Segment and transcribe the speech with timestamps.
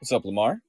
[0.00, 0.62] What's up, Lamar?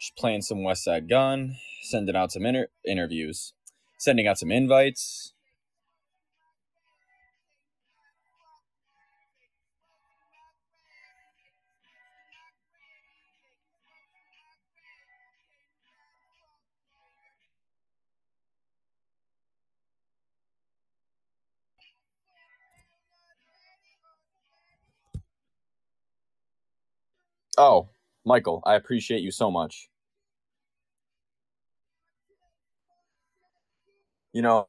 [0.00, 3.52] Just playing some Westside Gunn, sending out some inter- interviews,
[3.98, 5.33] sending out some invites.
[27.58, 27.88] Oh,
[28.24, 29.90] Michael, I appreciate you so much.
[34.32, 34.68] You know,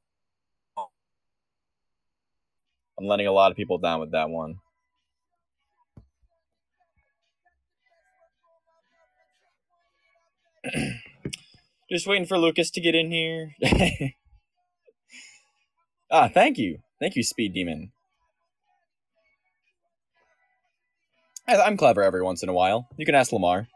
[2.99, 4.57] I'm letting a lot of people down with that one.
[11.91, 13.55] Just waiting for Lucas to get in here.
[16.11, 16.79] ah, thank you.
[17.01, 17.93] Thank you, Speed Demon.
[21.47, 22.87] I'm clever every once in a while.
[22.97, 23.67] You can ask Lamar.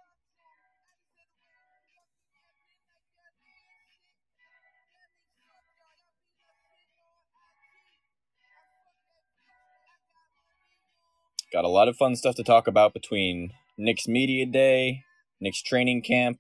[11.54, 15.04] Got a lot of fun stuff to talk about between Knicks Media Day,
[15.40, 16.40] Knicks training camp.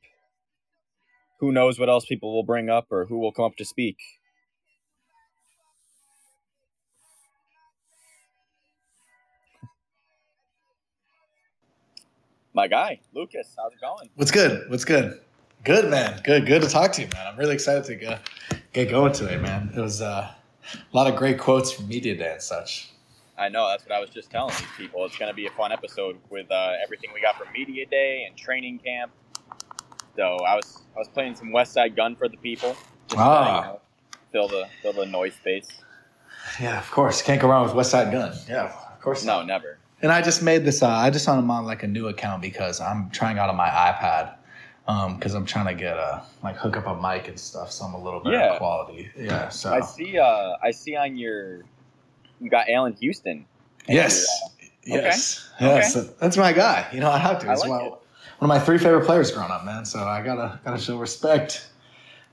[1.39, 3.97] Who knows what else people will bring up or who will come up to speak.
[12.59, 14.09] My guy, Lucas, how's it going?
[14.15, 14.69] What's good?
[14.69, 15.21] What's good?
[15.63, 16.19] Good man.
[16.25, 16.45] Good.
[16.45, 17.25] Good to talk to you, man.
[17.25, 18.17] I'm really excited to go,
[18.73, 19.71] get going today, man.
[19.73, 20.29] It was uh,
[20.73, 22.89] a lot of great quotes from Media Day and such.
[23.37, 25.05] I know that's what I was just telling these people.
[25.05, 28.25] It's going to be a fun episode with uh, everything we got from media day
[28.27, 29.13] and training camp.
[30.17, 32.75] So I was I was playing some Westside Gunn for the people.
[33.07, 33.55] To, Ah.
[33.61, 33.81] you know,
[34.33, 35.69] fill the fill the noise space.
[36.59, 37.21] Yeah, of course.
[37.21, 38.33] Can't go wrong with Westside Gunn.
[38.49, 39.23] Yeah, of course.
[39.23, 39.47] No, not.
[39.47, 39.77] never.
[40.01, 40.81] And I just made this.
[40.81, 43.67] Uh, I just on on like a new account because I'm trying out on my
[43.69, 44.35] iPad.
[45.15, 47.93] Because I'm trying to get a like hook up a mic and stuff, so I'm
[47.93, 48.57] a little bit Yeah.
[48.57, 49.11] quality.
[49.15, 49.49] Yeah.
[49.49, 50.17] So I see.
[50.17, 51.59] Uh, I see on your
[52.41, 53.45] you got Allan Houston.
[53.87, 55.65] Yes, uh, yes, Okay.
[55.75, 55.93] yes.
[56.19, 56.87] That's my guy.
[56.91, 57.47] You know, I have to.
[57.47, 57.89] I He's like it.
[57.91, 57.99] one
[58.41, 59.85] of my three favorite players growing up, man.
[59.85, 61.69] So I gotta gotta show respect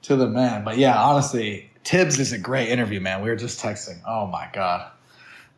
[0.03, 0.65] to the man.
[0.65, 3.21] But yeah, honestly, Tibbs is a great interview, man.
[3.23, 4.01] We were just texting.
[4.07, 4.91] Oh my god,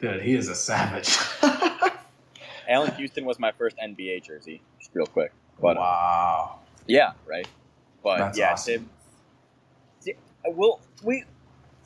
[0.00, 1.16] dude, he is a savage.
[2.68, 4.60] Allan Houston was my first NBA jersey.
[4.78, 6.58] Just real quick, but uh, wow.
[6.86, 7.48] yeah, right.
[8.02, 8.88] But That's yeah, awesome.
[10.04, 10.18] Tibbs.
[10.44, 11.24] We'll we.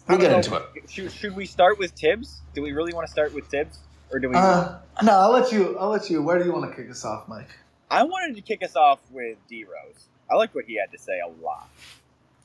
[0.08, 0.90] I We'll get don't into it.
[0.90, 2.40] Should, should we start with Tibbs?
[2.54, 3.78] Do we really want to start with Tibbs,
[4.10, 4.34] or do we?
[4.36, 5.78] Uh, no, I'll let you.
[5.78, 6.22] I'll let you.
[6.22, 7.48] Where do you want to kick us off, Mike?
[7.90, 10.06] I wanted to kick us off with D Rose.
[10.30, 11.68] I like what he had to say a lot.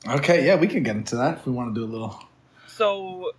[0.06, 2.22] Okay, yeah, we can get into that if we want to do a little.
[2.68, 3.32] So,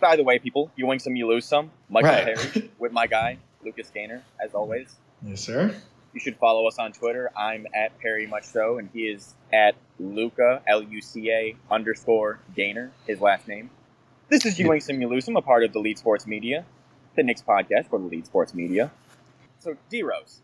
[0.00, 1.70] by the way, people, you win some, you lose some.
[1.90, 2.36] Michael Right.
[2.36, 4.96] Perry with my guy Lucas Gainer, as always.
[5.22, 5.74] Yes, sir.
[6.14, 7.30] You should follow us on Twitter.
[7.36, 12.38] I'm at Perry Much So, and he is at Luca L U C A underscore
[12.54, 13.68] Gainer, his last name.
[14.30, 14.70] This is You Yeah.
[14.70, 16.64] Win Some, You a part of the Lead Sports Media,
[17.16, 18.90] the Knicks podcast for the Lead Sports Media.
[19.58, 20.40] So, D Rose,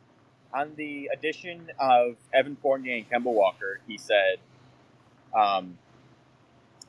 [0.52, 4.38] on the addition of Evan Fournier and Kemba Walker, he said,
[5.34, 5.78] um,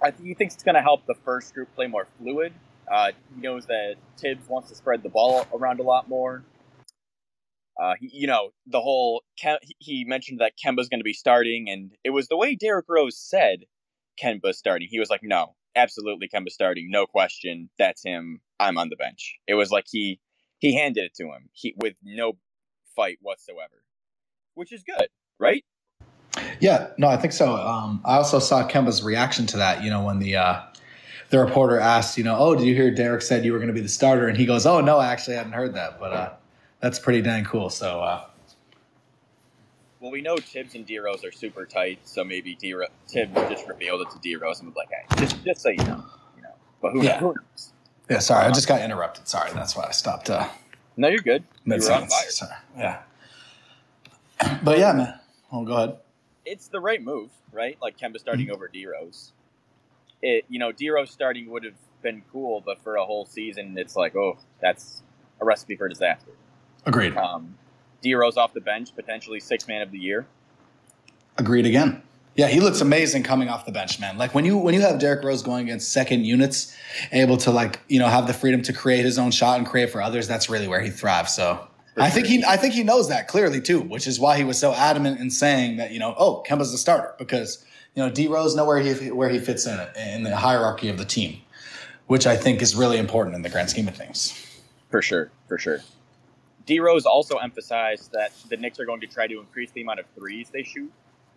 [0.02, 2.54] I think he thinks it's going to help the first group play more fluid.
[2.92, 6.44] Uh, he knows that Tibbs wants to spread the ball around a lot more.
[7.82, 11.70] Uh, he, you know, the whole Kem- he mentioned that Kemba's going to be starting,
[11.70, 13.66] and it was the way Derrick Rose said
[14.22, 14.88] Kemba's starting.
[14.90, 17.70] He was like, "No, absolutely, Kemba's starting, no question.
[17.80, 18.42] That's him.
[18.60, 20.20] I'm on the bench." It was like he
[20.60, 22.34] he handed it to him he, with no
[22.96, 23.84] fight whatsoever,
[24.54, 25.08] which is good,
[25.40, 25.66] right?
[26.60, 27.56] Yeah, no, I think so.
[27.56, 29.84] Um, I also saw Kemba's reaction to that.
[29.84, 30.62] You know, when the uh,
[31.34, 33.74] the reporter asked, you know, oh, did you hear Derrick said you were going to
[33.74, 34.28] be the starter?
[34.28, 36.30] And he goes, oh no, I actually hadn't heard that, but uh,
[36.80, 37.72] that's pretty dang cool.
[37.72, 38.26] So uh,
[40.00, 43.34] Well, we know Tibbs and D Rose are super tight, so maybe D Ro- Tibbs
[43.50, 46.06] just revealed it to D Rose and was like, "Hey, just, just so you know,
[46.38, 46.54] you know."
[46.84, 47.18] But who, Yeah.
[47.18, 47.72] who knows?
[48.12, 49.28] yeah, sorry, I just got interrupted.
[49.28, 50.30] Sorry, that's why I stopped.
[50.30, 50.48] Uh,
[50.98, 51.44] No, you're good.
[51.66, 52.14] You were on sentence.
[52.14, 52.30] fire.
[52.30, 53.00] Sorry, yeah.
[54.64, 55.20] But yeah, man.
[55.52, 55.98] Oh, go ahead.
[56.46, 57.76] It's the right move, right?
[57.82, 58.54] Like Kemba starting Mm-hmm.
[58.54, 59.32] over D Rose.
[60.24, 63.78] It, you know, D Rose starting would have been cool, but for a whole season,
[63.78, 65.04] it's like, oh, that's
[65.42, 66.32] a recipe for disaster.
[66.86, 67.16] Agreed.
[67.16, 67.56] Um,
[68.02, 70.26] D Rose off the bench, potentially six man of the year.
[71.38, 72.02] Agreed again.
[72.36, 74.18] Yeah, he looks amazing coming off the bench, man.
[74.18, 76.76] Like when you when you have Derrick Rose going against second units,
[77.12, 79.92] able to like you know have the freedom to create his own shot and create
[79.92, 80.28] for others.
[80.28, 81.34] That's really where he thrives.
[81.34, 84.44] So I think he I think he knows that clearly too, which is why he
[84.44, 87.64] was so adamant in saying that you know oh Kemba's the starter because
[87.96, 90.90] you know D Rose know where he where he fits in it in the hierarchy
[90.90, 91.42] of the team,
[92.08, 94.40] which I think is really important in the grand scheme of things.
[94.90, 95.80] For sure, for sure.
[96.66, 100.00] D Rose also emphasized that the Knicks are going to try to increase the amount
[100.00, 100.92] of threes they shoot.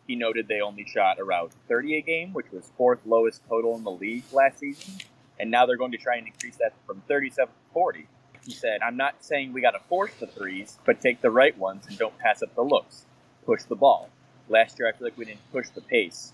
[0.07, 3.83] He noted they only shot around 30 a game, which was fourth lowest total in
[3.83, 4.95] the league last season,
[5.41, 8.07] and now they're going to try and increase that from 37 to 40.
[8.45, 11.59] He said, I'm not saying we got to force the threes, but take the right
[11.59, 13.05] ones and don't pass up the looks.
[13.45, 14.09] Push the ball.
[14.49, 16.33] Last year, I feel like we didn't push the pace.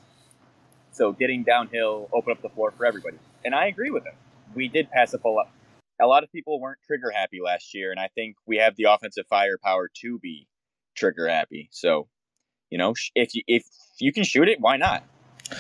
[0.93, 3.17] So getting downhill, open up the floor for everybody.
[3.44, 4.15] And I agree with him.
[4.55, 5.50] We did pass up a lot.
[6.00, 8.85] A lot of people weren't trigger happy last year, and I think we have the
[8.85, 10.47] offensive firepower to be
[10.97, 11.69] trigger happy.
[11.71, 12.09] So,
[12.71, 13.65] you know, if you if
[13.99, 15.05] you can shoot it, why not?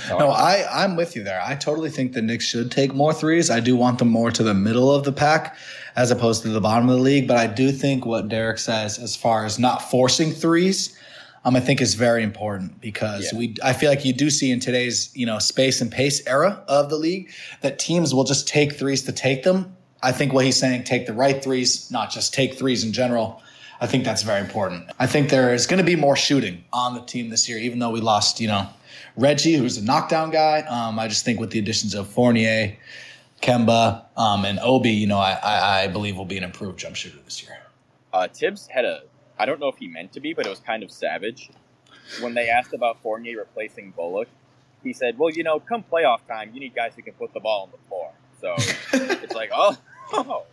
[0.08, 1.40] No, I, I'm with you there.
[1.42, 3.50] I totally think the Knicks should take more threes.
[3.50, 5.56] I do want them more to the middle of the pack
[5.96, 7.28] as opposed to the bottom of the league.
[7.28, 10.96] But I do think what Derrick says as far as not forcing threes,
[11.44, 13.38] um, I think is very important because yeah.
[13.38, 16.62] we I feel like you do see in today's, you know, space and pace era
[16.68, 17.30] of the league
[17.62, 19.76] that teams will just take threes to take them.
[20.02, 23.40] I think what he's saying, take the right threes, not just take threes in general.
[23.80, 24.90] I think that's very important.
[25.00, 27.80] I think there is going to be more shooting on the team this year, even
[27.80, 28.68] though we lost, you know,
[29.16, 30.60] Reggie, who's a knockdown guy.
[30.60, 32.76] Um, I just think with the additions of Fournier,
[33.42, 36.94] Kemba, um, and Obi, you know, I, I, I, believe will be an improved jump
[36.94, 37.58] shooter this year.
[38.12, 39.02] Uh, Tibbs had a,
[39.42, 41.50] I don't know if he meant to be, but it was kind of savage.
[42.20, 44.28] When they asked about Fournier replacing Bullock,
[44.82, 47.40] he said, well, you know, come playoff time, you need guys who can put the
[47.40, 48.10] ball on the floor.
[48.40, 48.54] So
[49.22, 49.76] it's like, oh,
[50.12, 50.44] oh.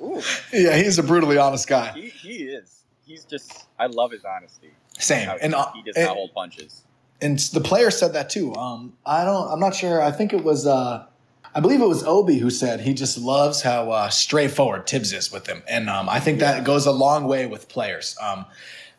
[0.00, 0.22] Ooh.
[0.52, 1.92] Yeah, he's a brutally honest guy.
[1.92, 2.82] He, he is.
[3.06, 4.70] He's just, I love his honesty.
[4.98, 5.28] Same.
[5.28, 6.84] How and he does not hold punches
[7.20, 8.54] and the player said that too.
[8.54, 9.50] Um, I don't.
[9.50, 10.02] I'm not sure.
[10.02, 10.66] I think it was.
[10.66, 11.06] Uh,
[11.54, 15.30] I believe it was Obi who said he just loves how uh, straightforward Tibbs is
[15.30, 18.44] with him, and um, I think that goes a long way with players um,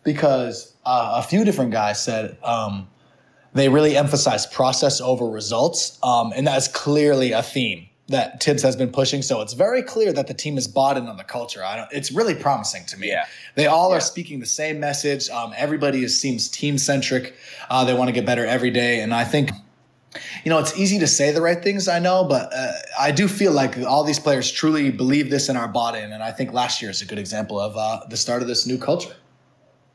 [0.03, 2.87] because uh, a few different guys said um,
[3.53, 8.75] they really emphasize process over results, um, and that's clearly a theme that Tibbs has
[8.75, 9.21] been pushing.
[9.21, 11.63] So it's very clear that the team is bought in on the culture.
[11.63, 13.09] I don't, it's really promising to me.
[13.09, 13.25] Yeah.
[13.55, 13.97] They all yeah.
[13.97, 15.27] are speaking the same message.
[15.29, 17.33] Um, everybody is, seems team centric.
[17.69, 18.99] Uh, they want to get better every day.
[18.99, 19.49] And I think,
[20.43, 23.27] you know, it's easy to say the right things, I know, but uh, I do
[23.27, 26.11] feel like all these players truly believe this and are bought in.
[26.11, 28.65] And I think last year is a good example of uh, the start of this
[28.65, 29.15] new culture.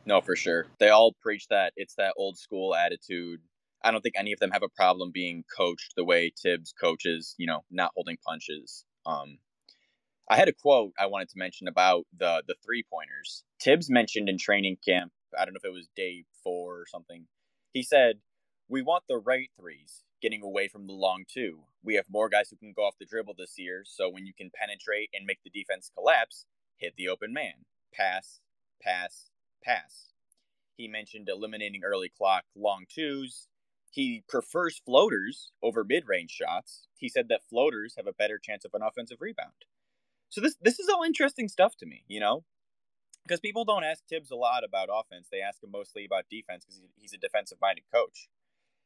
[0.06, 0.67] No, for sure.
[0.78, 3.40] They all preach that it's that old school attitude
[3.82, 7.34] I don't think any of them have a problem being coached the way Tibbs coaches,
[7.38, 8.84] you know, not holding punches.
[9.06, 9.38] Um,
[10.28, 13.44] I had a quote I wanted to mention about the the three pointers.
[13.58, 17.26] Tibbs mentioned in training camp, I don't know if it was day four or something.
[17.73, 18.20] He said,
[18.69, 21.64] "We want the right threes, getting away from the long two.
[21.82, 24.34] We have more guys who can go off the dribble this year, so when you
[24.34, 26.46] can penetrate and make the defense collapse,
[26.76, 28.40] hit the open man, pass,
[28.82, 29.30] pass,
[29.62, 30.12] pass."
[30.76, 33.48] He mentioned eliminating early clock long twos,
[33.90, 36.86] he prefers floaters over mid-range shots.
[36.96, 39.66] He said that floaters have a better chance of an offensive rebound.
[40.28, 42.44] So this this is all interesting stuff to me, you know,
[43.24, 45.28] because people don't ask Tibbs a lot about offense.
[45.30, 48.28] They ask him mostly about defense because he's a defensive-minded coach.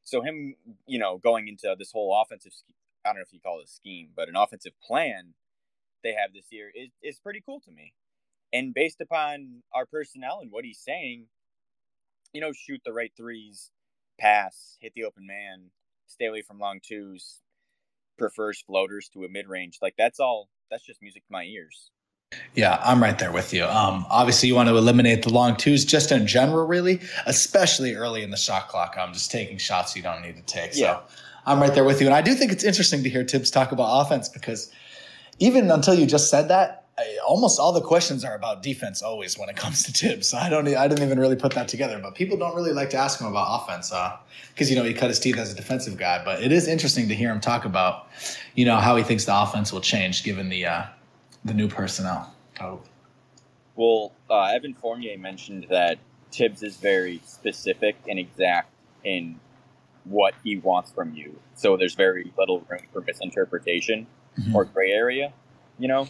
[0.05, 0.55] So him,
[0.87, 2.53] you know, going into this whole offensive,
[3.05, 5.35] I don't know if you call it a scheme, but an offensive plan
[6.03, 7.95] they have this year is is pretty cool to me.
[8.53, 11.27] And based upon our personnel and what he's saying,
[12.33, 13.71] you know, shoot the right threes,
[14.21, 15.71] pass, hit the open man,
[16.07, 17.41] stay away from long twos,
[18.19, 19.79] prefers floaters to a mid range.
[19.83, 20.51] Like that's all.
[20.71, 21.91] That's just music to my ears.
[22.55, 23.65] Yeah, I'm right there with you.
[23.65, 28.23] Um, obviously, you want to eliminate the long twos just in general, really, especially early
[28.23, 28.95] in the shot clock.
[28.99, 30.75] I'm just taking shots you don't need to take.
[30.75, 31.01] So yeah.
[31.47, 32.07] I'm right there with you.
[32.07, 34.71] And I do think it's interesting to hear Tibbs talk about offense because
[35.41, 39.37] even until you just said that, I, almost all the questions are about defense always
[39.37, 40.33] when it comes to Tibbs.
[40.33, 41.99] I don't, I didn't even really put that together.
[42.01, 43.91] But people don't really like to ask him about offense
[44.55, 46.25] because uh, you know he cut his teeth as a defensive guy.
[46.25, 48.09] But it is interesting to hear him talk about,
[48.55, 50.85] you know, how he thinks the offense will change given the uh,
[51.45, 52.35] the new personnel.
[52.61, 52.81] Oh.
[53.77, 55.99] Well, uh, Evan Fournier mentioned that
[56.31, 58.71] Tibbs is very specific and exact
[59.03, 59.41] in
[60.05, 61.39] what he wants from you.
[61.55, 64.07] So there's very little room for misinterpretation
[64.39, 64.55] mm-hmm.
[64.55, 65.33] or gray area.
[65.79, 66.09] You know,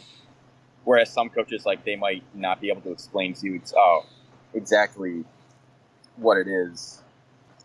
[0.84, 4.04] Whereas some coaches, like they might not be able to explain to you, oh,
[4.52, 5.24] exactly
[6.16, 7.02] what it is.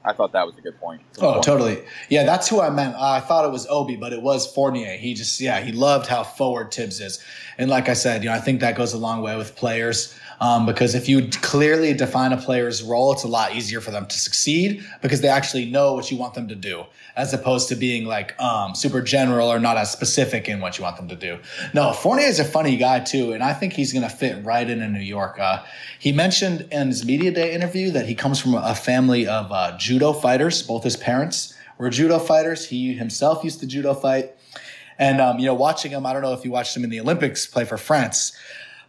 [0.03, 1.01] I thought that was a good point.
[1.21, 1.83] Oh, totally.
[2.09, 2.95] Yeah, that's who I meant.
[2.95, 4.95] I thought it was Obi, but it was Fournier.
[4.95, 7.19] He just, yeah, he loved how forward Tibbs is.
[7.57, 10.15] And like I said, you know, I think that goes a long way with players.
[10.41, 14.05] Um, because if you clearly define a player's role, it's a lot easier for them
[14.05, 17.75] to succeed because they actually know what you want them to do, as opposed to
[17.75, 21.15] being like um, super general or not as specific in what you want them to
[21.15, 21.37] do.
[21.73, 24.69] No, Fournier is a funny guy too, and I think he's going to fit right
[24.69, 25.37] in in New York.
[25.39, 25.63] Uh,
[25.99, 29.77] he mentioned in his media day interview that he comes from a family of uh,
[29.77, 30.63] judo fighters.
[30.63, 32.67] Both his parents were judo fighters.
[32.67, 34.35] He himself used to judo fight.
[34.97, 36.99] And um, you know, watching him, I don't know if you watched him in the
[36.99, 38.33] Olympics play for France,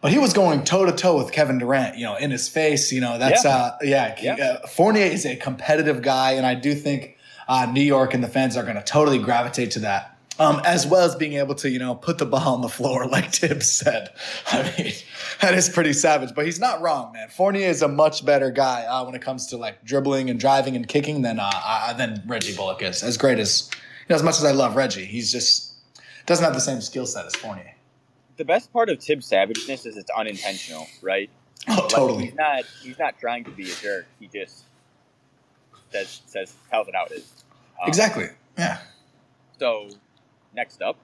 [0.00, 1.97] but he was going toe to toe with Kevin Durant.
[1.97, 2.92] You know, in his face.
[2.92, 4.35] You know, that's yeah, uh, yeah, yeah.
[4.35, 7.16] Uh, Fournier is a competitive guy, and I do think
[7.49, 10.16] uh, New York and the fans are going to totally gravitate to that.
[10.38, 13.07] Um, as well as being able to, you know, put the ball on the floor,
[13.11, 14.09] like Tibbs said.
[14.47, 14.92] I mean,
[15.42, 17.28] that is pretty savage, but he's not wrong, man.
[17.28, 20.76] Fournier is a much better guy uh, when it comes to like dribbling and driving
[20.76, 23.02] and kicking than uh, uh than Reggie Bullock is.
[23.02, 25.75] As great as, you know, as much as I love Reggie, he's just
[26.25, 27.75] doesn't have the same skill set as Fournier.
[28.40, 31.28] The best part of Tibbs' savageness is it's unintentional, right?
[31.68, 32.25] Oh, totally.
[32.25, 32.64] he's not.
[32.82, 34.06] He's not trying to be a jerk.
[34.18, 34.64] He just
[35.90, 37.44] says says tells it how it is.
[37.82, 38.28] Um, exactly.
[38.56, 38.78] Yeah.
[39.59, 39.90] So,
[40.56, 40.97] next up,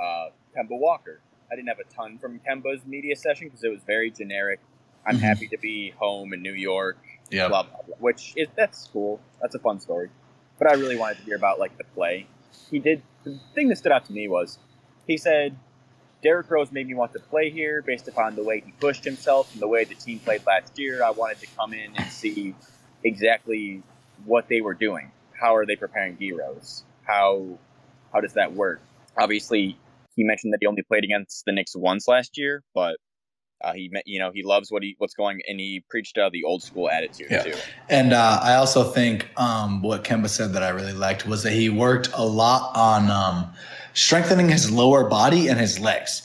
[0.00, 1.18] uh, Kemba Walker.
[1.50, 4.60] I didn't have a ton from Kemba's media session because it was very generic.
[5.04, 5.24] I'm mm-hmm.
[5.24, 6.98] happy to be home in New York.
[7.32, 7.48] Yeah.
[7.48, 9.20] Blah, blah, blah, which is that's cool.
[9.42, 10.08] That's a fun story.
[10.60, 12.28] But I really wanted to hear about like the play.
[12.70, 14.60] He did the thing that stood out to me was
[15.08, 15.56] he said
[16.26, 19.52] Derrick Rose made me want to play here based upon the way he pushed himself
[19.52, 21.04] and the way the team played last year.
[21.04, 22.52] I wanted to come in and see
[23.04, 23.80] exactly
[24.24, 25.12] what they were doing.
[25.40, 26.82] How are they preparing D Rose?
[27.04, 27.46] How
[28.12, 28.80] how does that work?
[29.16, 29.78] Obviously,
[30.16, 32.96] he mentioned that he only played against the Knicks once last year, but
[33.62, 36.42] uh, he, you know, he loves what he what's going, and he preached uh, the
[36.42, 37.44] old school attitude yeah.
[37.44, 37.54] too.
[37.88, 41.52] And uh, I also think um, what Kemba said that I really liked was that
[41.52, 43.52] he worked a lot on um,
[43.96, 46.22] strengthening his lower body and his legs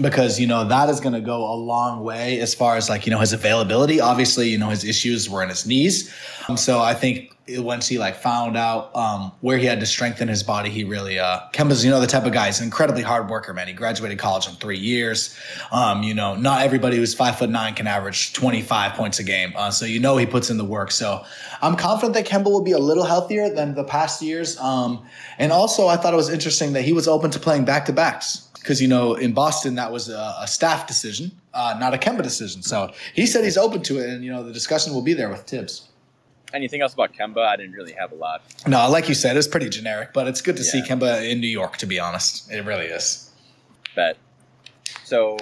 [0.00, 3.06] because you know that is going to go a long way as far as like
[3.06, 6.14] you know his availability obviously you know his issues were in his knees
[6.48, 10.28] um, so i think once he like found out um, where he had to strengthen
[10.28, 12.46] his body, he really uh Kemba's you know the type of guy.
[12.46, 13.66] He's an incredibly hard worker, man.
[13.66, 15.36] He graduated college in three years.
[15.72, 19.24] Um, you know, not everybody who's five foot nine can average twenty five points a
[19.24, 19.52] game.
[19.56, 20.90] Uh, so you know he puts in the work.
[20.90, 21.24] So
[21.62, 24.58] I'm confident that Kemba will be a little healthier than the past years.
[24.58, 25.04] Um,
[25.38, 27.92] and also I thought it was interesting that he was open to playing back to
[27.92, 31.98] backs because you know in Boston that was a, a staff decision, uh, not a
[31.98, 32.62] Kemba decision.
[32.62, 35.28] So he said he's open to it, and you know the discussion will be there
[35.28, 35.90] with Tibbs
[36.54, 37.44] anything else about Kemba?
[37.46, 38.42] I didn't really have a lot.
[38.66, 40.70] No, like you said, it's pretty generic, but it's good to yeah.
[40.70, 41.76] see Kemba in New York.
[41.78, 43.30] To be honest, it really is.
[43.94, 44.16] Bet.
[45.04, 45.36] So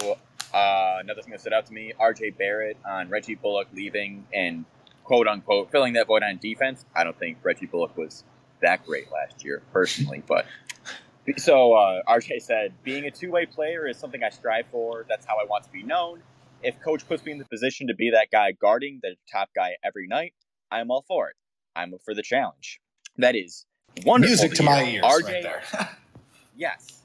[0.54, 2.30] uh, another thing that stood out to me: R.J.
[2.30, 4.64] Barrett on Reggie Bullock leaving and
[5.04, 6.84] quote unquote filling that void on defense.
[6.94, 8.24] I don't think Reggie Bullock was
[8.60, 10.46] that great last year, personally, but.
[11.36, 15.04] So uh, RJ said, being a two way player is something I strive for.
[15.08, 16.22] That's how I want to be known.
[16.62, 19.76] If coach puts me in the position to be that guy guarding the top guy
[19.84, 20.34] every night,
[20.70, 21.36] I'm all for it.
[21.76, 22.80] I'm for the challenge.
[23.18, 23.64] That is
[24.04, 24.30] wonderful.
[24.30, 25.44] Music to, my ears, RJ.
[25.44, 25.88] Right
[26.56, 27.02] yes,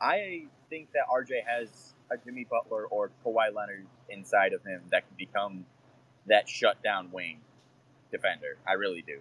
[0.00, 5.06] I think that RJ has a Jimmy Butler or Kawhi Leonard inside of him that
[5.06, 5.64] can become
[6.26, 7.38] that shutdown wing
[8.10, 8.56] defender.
[8.66, 9.20] I really do,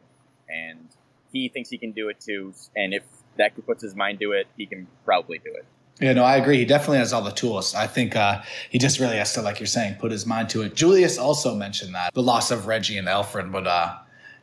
[0.50, 0.88] and
[1.32, 2.54] he thinks he can do it too.
[2.76, 3.04] And if
[3.38, 5.66] that puts his mind to it, he can probably do it.
[6.00, 6.58] Yeah, no, I agree.
[6.58, 7.74] He definitely has all the tools.
[7.74, 10.62] I think uh, he just really has to, like you're saying, put his mind to
[10.62, 10.76] it.
[10.76, 13.96] Julius also mentioned that the loss of Reggie and Elfrid would, uh,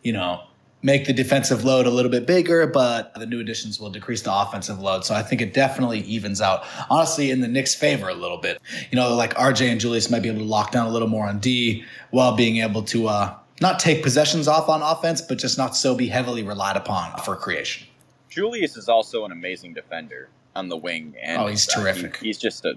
[0.03, 0.43] you know,
[0.83, 4.35] make the defensive load a little bit bigger, but the new additions will decrease the
[4.35, 5.05] offensive load.
[5.05, 8.61] So I think it definitely evens out, honestly, in the Knicks' favor a little bit.
[8.91, 11.27] You know, like RJ and Julius might be able to lock down a little more
[11.27, 15.57] on D while being able to uh, not take possessions off on offense, but just
[15.57, 17.87] not so be heavily relied upon for creation.
[18.35, 21.15] Julius is also an amazing defender on the wing.
[21.23, 22.17] And oh, he's uh, terrific.
[22.17, 22.75] He, he's just a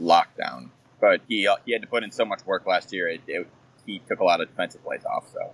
[0.00, 0.70] lockdown.
[1.00, 3.08] But he uh, he had to put in so much work last year.
[3.08, 3.46] It, it,
[3.86, 5.24] he took a lot of defensive plays off.
[5.32, 5.52] So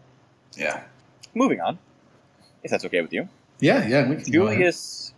[0.56, 0.84] yeah.
[1.34, 1.78] Moving on,
[2.62, 3.28] if that's okay with you.
[3.60, 4.14] Yeah, yeah.
[4.14, 5.12] Julius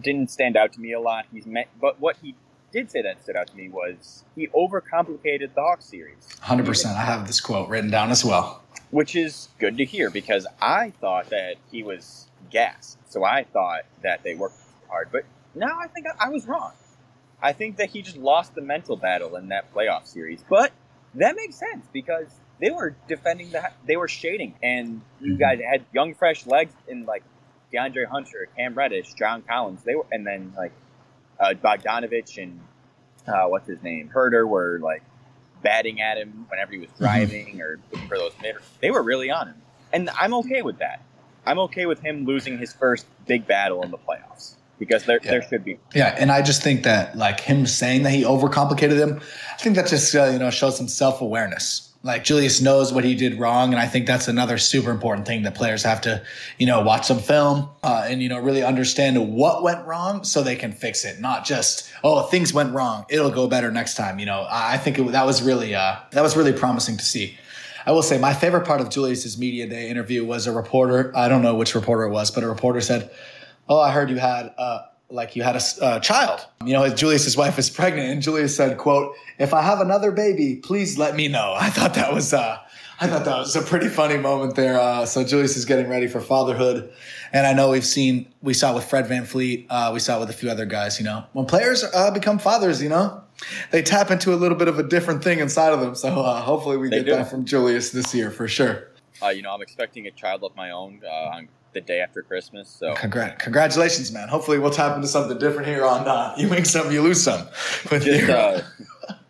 [0.00, 1.26] didn't stand out to me a lot.
[1.32, 2.34] He's met, but what he
[2.72, 6.16] did say that stood out to me was he overcomplicated the Hawks series.
[6.40, 6.96] Hundred percent.
[6.96, 10.90] I have this quote written down as well, which is good to hear because I
[11.00, 12.98] thought that he was gassed.
[13.08, 16.72] So I thought that they worked hard, but now I think I, I was wrong.
[17.40, 20.42] I think that he just lost the mental battle in that playoff series.
[20.48, 20.72] But
[21.14, 22.26] that makes sense because
[22.60, 25.40] they were defending the they were shading, and you mm-hmm.
[25.40, 27.22] guys had young, fresh legs in like
[27.72, 29.82] DeAndre Hunter, Cam Reddish, John Collins.
[29.84, 30.72] They were, and then like
[31.38, 32.60] uh, Bogdanovich and
[33.26, 35.02] uh, what's his name, Huerter were like
[35.62, 37.04] batting at him whenever he was mm-hmm.
[37.04, 38.56] driving or looking for those mid.
[38.80, 41.02] They were really on him, and I'm okay with that.
[41.48, 45.30] I'm okay with him losing his first big battle in the playoffs because there yeah.
[45.30, 45.78] there should be.
[45.94, 49.20] Yeah, and I just think that like him saying that he overcomplicated him,
[49.52, 51.86] I think that just uh, you know shows some self awareness.
[52.04, 55.42] Like Julius knows what he did wrong, and I think that's another super important thing
[55.42, 56.22] that players have to,
[56.56, 60.42] you know, watch some film uh, and you know really understand what went wrong so
[60.42, 61.18] they can fix it.
[61.18, 64.18] Not just oh things went wrong, it'll go better next time.
[64.18, 67.38] You know, I think it, that was really uh, that was really promising to see.
[67.88, 71.10] I will say my favorite part of Julius's media day interview was a reporter.
[71.16, 73.10] I don't know which reporter it was, but a reporter said,
[73.66, 74.80] "Oh, I heard you had." Uh,
[75.10, 76.46] like you had a uh, child.
[76.62, 80.56] You know, Julius's wife is pregnant, and Julius said, "quote If I have another baby,
[80.56, 82.58] please let me know." I thought that was, uh,
[83.00, 84.78] I thought that was a pretty funny moment there.
[84.78, 86.92] Uh, so Julius is getting ready for fatherhood,
[87.32, 90.20] and I know we've seen, we saw it with Fred VanVleet, uh, we saw it
[90.20, 90.98] with a few other guys.
[90.98, 93.22] You know, when players uh, become fathers, you know,
[93.70, 95.94] they tap into a little bit of a different thing inside of them.
[95.94, 97.12] So uh, hopefully we they get do.
[97.12, 98.88] that from Julius this year for sure.
[99.22, 101.02] you know, I'm expecting a child of my own.
[101.08, 102.68] I'm the day after Christmas.
[102.68, 104.28] So Congrat- congratulations, man.
[104.28, 107.46] Hopefully we'll tap into something different here on uh, you win some, you lose some.
[107.90, 108.62] With just, uh,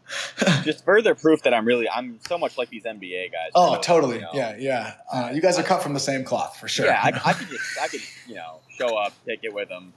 [0.65, 3.51] just further proof that I'm really I'm so much like these NBA guys.
[3.55, 4.17] Oh, so, totally.
[4.17, 4.95] You know, yeah, yeah.
[5.13, 6.87] Uh, you guys are cut from the same cloth for sure.
[6.87, 9.93] Yeah, I, I, could just I could you know show up, take it with them.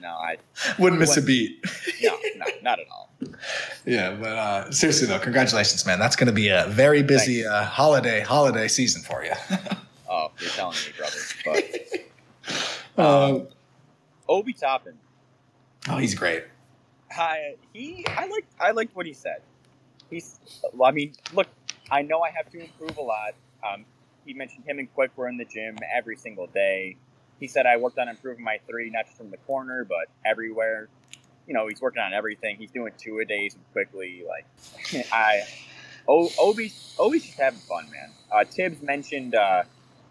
[0.00, 0.36] No, I
[0.78, 1.64] wouldn't miss a beat.
[2.02, 3.10] no, no, not at all.
[3.84, 5.98] Yeah, but uh, seriously though, congratulations, man.
[5.98, 9.32] That's going to be a very busy uh, holiday holiday season for you.
[10.12, 11.16] Oh, you're telling me, brother.
[12.96, 13.48] But um, um,
[14.28, 14.98] Obi Toppin.
[15.88, 16.42] Oh, he's great.
[17.16, 19.40] I he I like I liked what he said.
[20.10, 20.40] He's
[20.72, 21.46] well, I mean, look,
[21.92, 23.34] I know I have to improve a lot.
[23.64, 23.84] Um,
[24.26, 26.96] he mentioned him and Quick were in the gym every single day.
[27.40, 30.88] He said I worked on improving my three, not just from the corner, but everywhere.
[31.46, 32.56] You know, he's working on everything.
[32.56, 34.22] He's doing two a days quickly.
[34.28, 35.42] Like I,
[36.06, 38.10] o, Obi, Obi's just having fun, man.
[38.30, 39.64] Uh, Tibbs mentioned uh,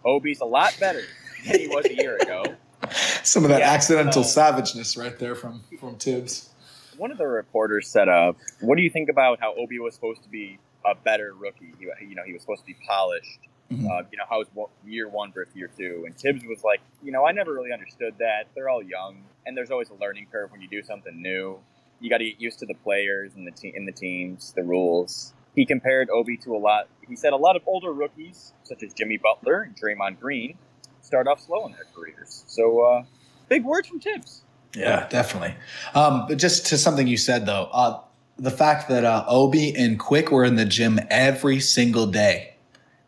[0.03, 1.03] Obi's a lot better
[1.45, 2.43] than he was a year ago.
[3.23, 6.49] Some of that yeah, accidental uh, savageness right there from from Tibbs.
[6.97, 10.23] One of the reporters said, uh, "What do you think about how Obi was supposed
[10.23, 11.73] to be a better rookie?
[11.79, 13.39] He, you know, he was supposed to be polished.
[13.71, 13.85] Mm-hmm.
[13.85, 14.47] Uh, you know, how was
[14.85, 16.03] year one versus year two?
[16.05, 18.45] And Tibbs was like, you know, I never really understood that.
[18.55, 21.59] They're all young, and there's always a learning curve when you do something new.
[21.99, 24.63] You got to get used to the players and the te- in the teams, the
[24.63, 26.87] rules he compared Obi to a lot.
[27.07, 30.57] He said a lot of older rookies, such as Jimmy Butler and Draymond Green,
[31.01, 32.43] start off slow in their careers.
[32.47, 33.03] So, uh,
[33.47, 34.43] big words from Tibbs.
[34.75, 35.55] Yeah, definitely.
[35.95, 37.99] Um, but just to something you said though, uh,
[38.37, 42.53] the fact that uh, Obi and Quick were in the gym every single day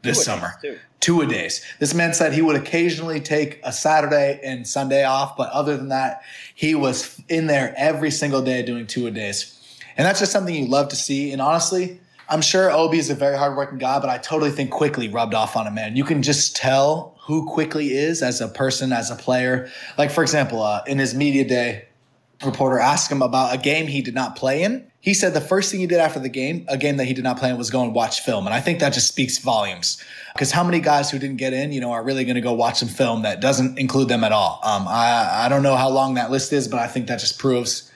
[0.02, 0.54] this Two summer.
[1.00, 1.66] Two a days.
[1.80, 5.90] This man said he would occasionally take a Saturday and Sunday off, but other than
[5.90, 6.22] that,
[6.54, 9.58] he was in there every single day doing two a days.
[9.98, 11.32] And that's just something you love to see.
[11.32, 15.10] And honestly, I'm sure Obi is a very hardworking guy, but I totally think Quickley
[15.10, 15.96] rubbed off on him, man.
[15.96, 19.70] You can just tell who Quickley is as a person, as a player.
[19.98, 21.86] Like, for example, uh, in his media day,
[22.46, 24.86] reporter asked him about a game he did not play in.
[25.00, 27.24] He said the first thing he did after the game, a game that he did
[27.24, 28.46] not play in, was go and watch film.
[28.46, 30.04] And I think that just speaks volumes.
[30.34, 32.54] Because how many guys who didn't get in, you know, are really going to go
[32.54, 34.60] watch some film that doesn't include them at all?
[34.64, 37.40] Um, I, I don't know how long that list is, but I think that just
[37.40, 37.92] proves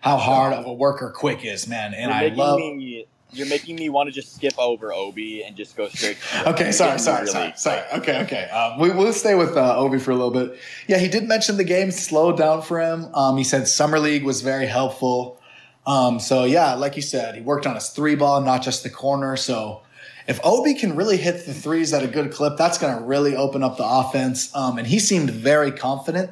[0.00, 1.94] how hard of a worker Quick is, man.
[1.94, 2.58] And I love.
[2.58, 6.16] Me- you're making me want to just skip over Obi and just go straight.
[6.46, 7.82] okay, sorry, sorry, really sorry, sorry.
[7.94, 8.44] Okay, okay.
[8.44, 10.58] Um, we, will stay with uh, Obi for a little bit.
[10.86, 13.14] Yeah, he did mention the game slowed down for him.
[13.14, 15.40] Um, he said summer league was very helpful.
[15.86, 18.90] Um, so yeah, like you said, he worked on his three ball, not just the
[18.90, 19.36] corner.
[19.36, 19.82] So
[20.26, 23.34] if Obi can really hit the threes at a good clip, that's going to really
[23.34, 24.54] open up the offense.
[24.54, 26.30] Um, and he seemed very confident,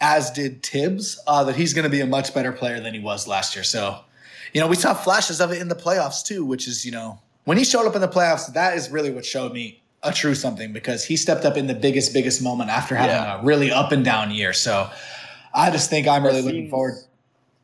[0.00, 3.00] as did Tibbs, uh, that he's going to be a much better player than he
[3.00, 3.64] was last year.
[3.64, 4.00] So
[4.52, 7.18] you know, we saw flashes of it in the playoffs too, which is, you know,
[7.44, 10.34] when he showed up in the playoffs, that is really what showed me a true
[10.34, 13.40] something because he stepped up in the biggest, biggest moment after having yeah.
[13.40, 14.52] a really up and down year.
[14.52, 14.90] So
[15.52, 16.94] I just think I'm really looking forward.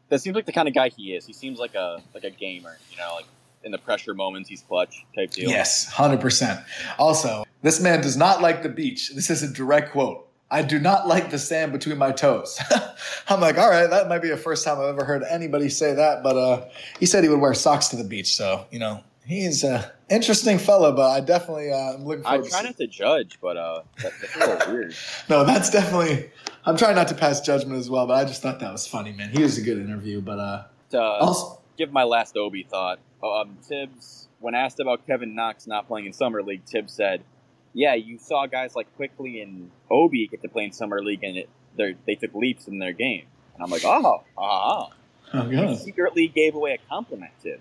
[0.08, 1.26] That seems like the kind of guy he is.
[1.26, 3.26] He seems like a like a gamer, you know, like
[3.64, 5.50] in the pressure moments he's clutch type deal.
[5.50, 6.60] Yes, hundred percent.
[6.98, 9.12] Also, this man does not like the beach.
[9.14, 10.25] This is a direct quote.
[10.50, 12.58] I do not like the sand between my toes.
[13.28, 15.94] I'm like, all right, that might be the first time I've ever heard anybody say
[15.94, 16.22] that.
[16.22, 16.68] But uh,
[17.00, 18.34] he said he would wear socks to the beach.
[18.34, 22.48] So, you know, he's an interesting fellow, but I definitely uh, am looking forward I
[22.48, 24.94] try to not to judge, but uh, that's a little weird.
[25.28, 26.30] no, that's definitely,
[26.64, 29.12] I'm trying not to pass judgment as well, but I just thought that was funny,
[29.12, 29.30] man.
[29.30, 33.58] He was a good interview, but uh, to also, give my last Obi thought, um,
[33.66, 37.24] Tibbs, when asked about Kevin Knox not playing in Summer League, Tibbs said,
[37.76, 41.36] yeah, you saw guys like Quickley and Obi get to play in summer league, and
[41.36, 41.48] it
[42.06, 43.26] they took leaps in their game.
[43.54, 44.88] And I'm like, oh, ah,
[45.34, 47.58] oh, secretly gave away a compliment to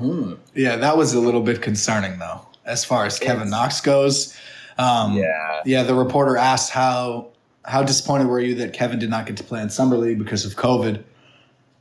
[0.00, 0.32] mm-hmm.
[0.54, 4.34] Yeah, that was a little bit concerning though, as far as Kevin Knox goes.
[4.78, 5.82] Um, yeah, yeah.
[5.82, 7.28] The reporter asked how
[7.66, 10.46] how disappointed were you that Kevin did not get to play in summer league because
[10.46, 11.04] of COVID.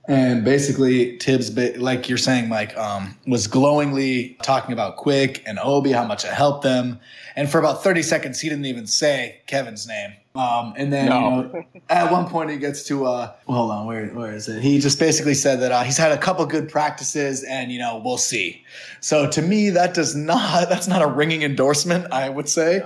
[0.08, 5.94] And basically, Tibbs, like you're saying, Mike, um, was glowingly talking about Quick and Obi,
[5.94, 7.00] how much it helped them.
[7.38, 10.14] And for about 30 seconds, he didn't even say Kevin's name.
[10.36, 11.20] Um, and then, no.
[11.20, 14.62] you know, at one point he gets to, uh, hold on, where, where is it?
[14.62, 18.02] He just basically said that uh, he's had a couple good practices and, you know,
[18.04, 18.66] we'll see.
[19.00, 22.80] So to me, that does not, that's not a ringing endorsement, I would say,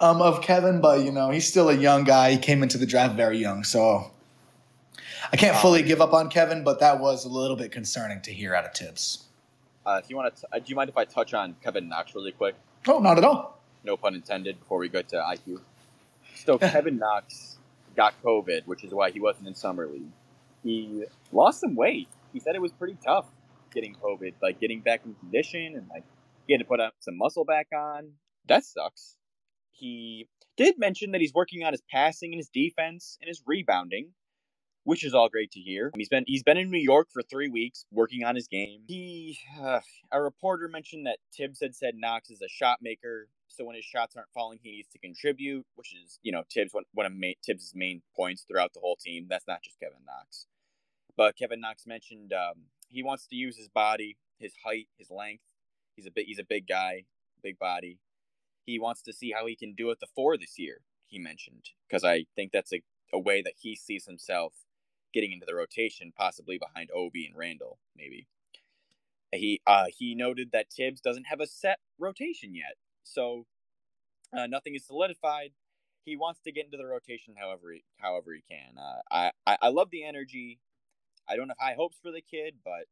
[0.00, 0.06] no.
[0.06, 0.80] um, of Kevin.
[0.80, 2.32] But, you know, he's still a young guy.
[2.32, 3.64] He came into the draft very young.
[3.64, 4.11] So
[5.32, 8.32] I can't fully give up on Kevin, but that was a little bit concerning to
[8.32, 9.24] hear out of Tibbs.
[9.86, 12.14] Uh, if you want to, uh, do you mind if I touch on Kevin Knox
[12.14, 12.54] really quick?
[12.86, 13.58] Oh, not at all.
[13.82, 14.58] No pun intended.
[14.60, 15.60] Before we go to IQ,
[16.34, 17.56] so Kevin Knox
[17.96, 20.12] got COVID, which is why he wasn't in summer league.
[20.62, 22.08] He lost some weight.
[22.34, 23.26] He said it was pretty tough
[23.72, 26.04] getting COVID, like getting back in condition and like
[26.46, 28.10] he had to put some muscle back on.
[28.48, 29.16] That sucks.
[29.70, 34.08] He did mention that he's working on his passing and his defense and his rebounding
[34.84, 35.90] which is all great to hear.
[35.96, 38.82] He's been he's been in New York for three weeks working on his game.
[38.86, 43.64] He uh, a reporter mentioned that Tibbs had said Knox is a shot maker, so
[43.64, 46.84] when his shots aren't falling, he needs to contribute, which is you know Tibbs one,
[46.92, 49.26] one of ma- Tibbs' main points throughout the whole team.
[49.28, 50.46] That's not just Kevin Knox,
[51.16, 55.44] but Kevin Knox mentioned um, he wants to use his body, his height, his length.
[55.96, 57.04] He's a bit he's a big guy,
[57.42, 57.98] big body.
[58.64, 60.78] He wants to see how he can do it the four this year.
[61.06, 64.54] He mentioned because I think that's a a way that he sees himself
[65.12, 68.26] getting into the rotation, possibly behind Obi and Randle, maybe.
[69.32, 73.46] He uh, he noted that Tibbs doesn't have a set rotation yet, so
[74.36, 75.52] uh, nothing is solidified.
[76.04, 78.76] He wants to get into the rotation however he, however he can.
[78.76, 80.58] Uh, I, I I love the energy.
[81.28, 82.84] I don't have high hopes for the kid, but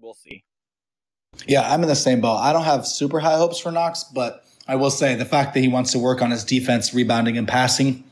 [0.00, 0.42] we'll see.
[1.46, 2.38] Yeah, I'm in the same boat.
[2.38, 5.60] I don't have super high hopes for Knox, but I will say the fact that
[5.60, 8.02] he wants to work on his defense, rebounding, and passing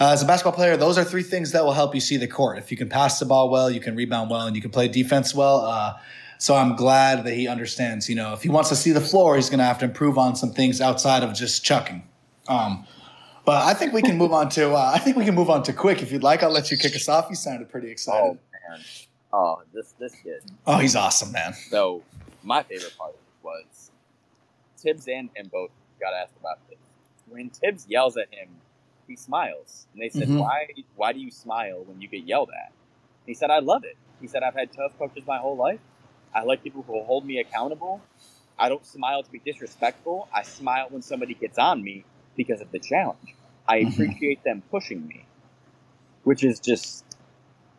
[0.00, 2.28] uh, as a basketball player, those are three things that will help you see the
[2.28, 2.58] court.
[2.58, 4.88] If you can pass the ball well, you can rebound well, and you can play
[4.88, 5.60] defense well.
[5.60, 5.94] Uh,
[6.38, 8.08] so I'm glad that he understands.
[8.08, 10.16] You know, if he wants to see the floor, he's going to have to improve
[10.16, 12.04] on some things outside of just chucking.
[12.46, 12.86] Um,
[13.44, 14.72] but I think we can move on to.
[14.72, 16.42] Uh, I think we can move on to quick if you'd like.
[16.42, 17.26] I'll let you kick us off.
[17.28, 18.38] You sounded pretty excited.
[18.38, 18.80] Oh man!
[19.32, 20.42] Oh, this this kid.
[20.66, 21.54] Oh, he's awesome, man.
[21.54, 22.02] So
[22.42, 23.90] my favorite part was
[24.76, 26.78] Tibbs and him both got asked about this.
[27.28, 28.48] When Tibbs yells at him
[29.08, 29.86] he smiles.
[29.92, 30.38] And they said, mm-hmm.
[30.38, 30.66] "Why?
[30.96, 32.72] Why do you smile when you get yelled at?"
[33.26, 35.80] he said, "I love it." He said, "I've had tough coaches my whole life.
[36.34, 38.00] I like people who will hold me accountable.
[38.58, 40.28] I don't smile to be disrespectful.
[40.34, 42.04] I smile when somebody gets on me
[42.36, 43.34] because of the challenge.
[43.66, 43.92] I mm-hmm.
[43.92, 45.24] appreciate them pushing me,
[46.24, 47.04] which is just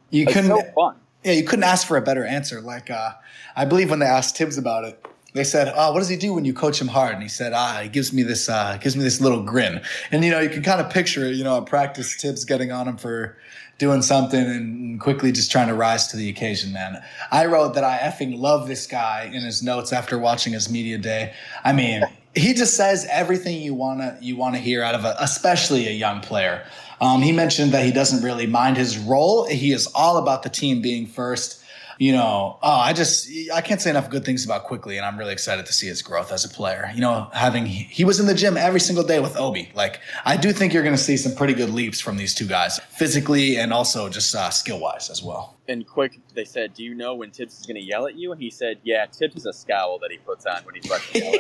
[0.10, 0.98] you couldn't so fun.
[1.24, 2.62] Yeah, you couldn't ask for a better answer.
[2.62, 3.14] Like uh,
[3.56, 6.34] I believe when they asked Tibbs about it, they said, "Oh, what does he do
[6.34, 8.96] when you coach him hard?" And he said, "Ah, he gives me this, uh, gives
[8.96, 11.36] me this little grin." And you know, you can kind of picture it.
[11.36, 13.38] You know, at practice, Tibbs getting on him for
[13.80, 16.74] doing something and Quickley just trying to rise to the occasion.
[16.74, 20.70] Man, I wrote that I effing love this guy in his notes after watching his
[20.70, 21.34] media day.
[21.64, 22.04] I mean,
[22.36, 26.20] he just says everything you wanna you wanna hear out of a, especially a young
[26.20, 26.66] player.
[27.02, 29.48] Um, he mentioned that he doesn't really mind his role.
[29.48, 31.59] He is all about the team being first
[32.00, 35.20] you know, oh, I just I can't say enough good things about Quickley, and I'm
[35.20, 36.90] really excited to see his growth as a player.
[36.96, 39.70] You know, having he was in the gym every single day with Obi.
[39.76, 42.48] Like, I do think you're going to see some pretty good leaps from these two
[42.48, 45.58] guys, physically and also just uh, skill wise as well.
[45.68, 48.32] And quick, they said, "Do you know when Tibbs is going to yell at you?"
[48.32, 51.02] And he said, "Yeah, Tibbs is a scowl that he puts on when he's about
[51.02, 51.32] to yell.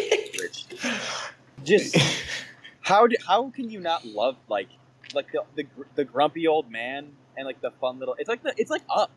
[0.41, 0.65] Which
[1.63, 1.97] just
[2.81, 4.67] how do, how can you not love like
[5.13, 8.15] like the, the the grumpy old man and like the fun little?
[8.19, 9.11] It's like the it's like up,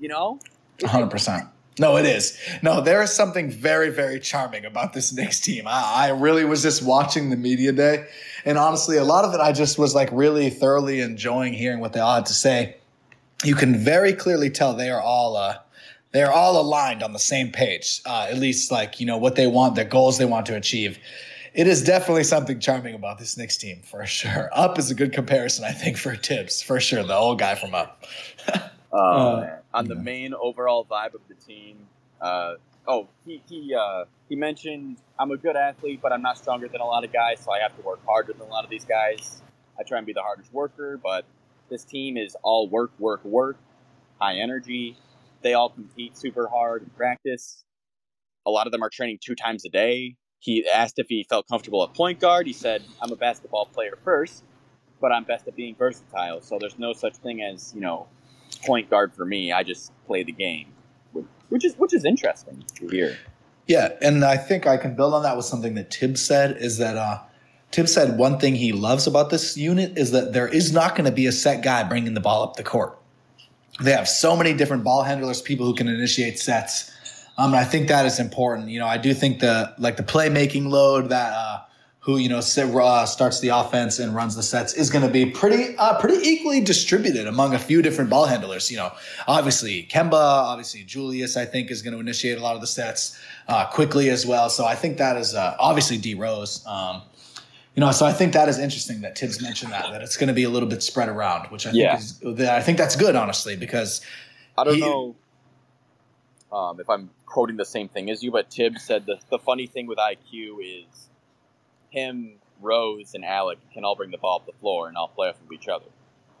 [0.00, 0.40] you know.
[0.84, 1.48] Hundred percent.
[1.78, 2.38] No, it is.
[2.62, 5.66] No, there is something very, very charming about this Knicks team.
[5.66, 8.06] I, I, really was just watching the media day,
[8.44, 11.92] and honestly, a lot of it I just was like really thoroughly enjoying hearing what
[11.92, 12.76] they all had to say.
[13.42, 15.58] You can very clearly tell they are all uh,
[16.12, 18.00] they are all aligned on the same page.
[18.06, 20.98] Uh, at least, like you know what they want, their goals they want to achieve.
[21.54, 24.48] It is definitely something charming about this Knicks team for sure.
[24.52, 27.02] Up is a good comparison, I think, for Tibbs for sure.
[27.02, 28.04] The old guy from Up.
[28.96, 31.76] Oh, uh, on the main overall vibe of the team.
[32.20, 32.54] Uh,
[32.86, 36.80] oh, he he uh, he mentioned I'm a good athlete, but I'm not stronger than
[36.80, 38.84] a lot of guys, so I have to work harder than a lot of these
[38.84, 39.42] guys.
[39.78, 41.26] I try and be the hardest worker, but
[41.68, 43.56] this team is all work, work, work,
[44.20, 44.96] high energy.
[45.42, 47.64] They all compete super hard in practice.
[48.46, 50.14] A lot of them are training two times a day.
[50.38, 52.46] He asked if he felt comfortable at point guard.
[52.46, 54.44] He said, "I'm a basketball player first,
[55.00, 56.40] but I'm best at being versatile.
[56.42, 58.06] So there's no such thing as you know
[58.66, 59.52] point guard for me.
[59.52, 60.68] I just play the game,
[61.48, 63.16] which is which is interesting to hear.
[63.66, 66.78] Yeah, and I think I can build on that with something that Tibbs said is
[66.78, 67.20] that uh,
[67.70, 71.06] Tibbs said one thing he loves about this unit is that there is not going
[71.06, 72.98] to be a set guy bringing the ball up the court.
[73.80, 76.92] they have so many different ball handlers, people who can initiate sets.
[77.36, 78.68] Um, and I think that is important.
[78.68, 81.60] You know, I do think the like the playmaking load that uh,
[82.04, 85.74] who you know starts the offense and runs the sets is going to be pretty
[85.78, 88.70] uh, pretty equally distributed among a few different ball handlers.
[88.70, 88.92] You know,
[89.26, 93.18] obviously Kemba, obviously Julius, I think is going to initiate a lot of the sets
[93.48, 94.50] uh, Quickley as well.
[94.50, 96.62] So I think that is uh, obviously D Rose.
[96.66, 97.02] Um,
[97.74, 100.28] you know, so I think that is interesting that Tibbs mentioned that that it's going
[100.28, 101.96] to be a little bit spread around, which I Yeah.
[101.96, 104.02] think is I think that's good, honestly, because
[104.58, 105.16] I don't He- know
[106.52, 109.66] um, if I'm quoting the same thing as you, but Tibbs said the, the funny
[109.66, 111.08] thing with IQ is
[111.94, 115.28] him, Rose, and Alec can all bring the ball up the floor and all play
[115.28, 115.86] off of each other.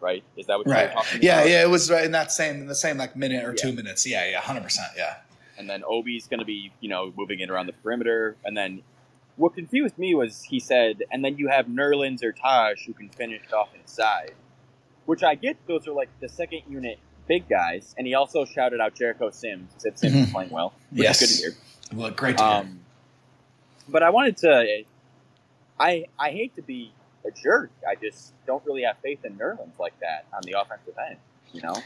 [0.00, 0.22] Right?
[0.36, 1.48] Is that what you right, were talking yeah, about?
[1.48, 3.62] yeah, yeah, it was right in that same in the same like minute or Yeah.
[3.62, 5.16] two minutes, yeah, yeah, hundred percent, yeah.
[5.56, 8.36] And then Obi's going to be, you know, moving it around the perimeter.
[8.44, 8.82] And then
[9.36, 13.08] what confused me was he said, and then you have Nerlens or Taj who can
[13.08, 14.32] finish off inside,
[15.06, 15.56] which I get.
[15.66, 17.94] Those are like the second unit big guys.
[17.96, 19.70] And he also shouted out Jericho Sims.
[19.74, 20.32] He said Sims is Mhm.
[20.32, 21.22] playing well, which Yes.
[21.22, 21.56] is good to
[21.94, 21.98] hear.
[22.02, 22.52] Well, great to hear.
[22.52, 22.80] Um,
[23.88, 24.84] but I wanted to.
[25.78, 26.92] I I hate to be
[27.26, 27.70] a jerk.
[27.88, 31.18] I just don't really have faith in Nerlens like that on the offensive end.
[31.52, 31.76] You know.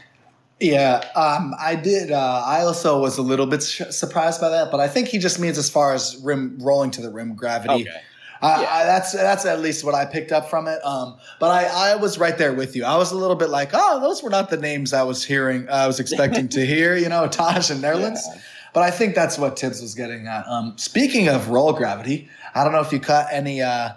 [0.59, 2.11] Yeah, um, I did.
[2.11, 5.17] Uh, I also was a little bit sh- surprised by that, but I think he
[5.17, 7.87] just means as far as rim rolling to the rim gravity.
[7.87, 8.01] Okay.
[8.41, 8.73] I, Yeah.
[8.73, 10.83] I, that's that's at least what I picked up from it.
[10.85, 12.83] Um, but I, I was right there with you.
[12.83, 15.69] I was a little bit like, oh, those were not the names I was hearing.
[15.69, 16.97] I was expecting to hear.
[16.97, 18.19] You know, Taj and Nerlens.
[18.27, 18.41] Yeah.
[18.73, 20.47] But I think that's what Tibbs was getting at.
[20.47, 23.93] Um, speaking of roll gravity, I don't know if you caught any uh,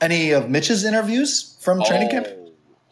[0.00, 2.28] any of Mitch's interviews from training camp.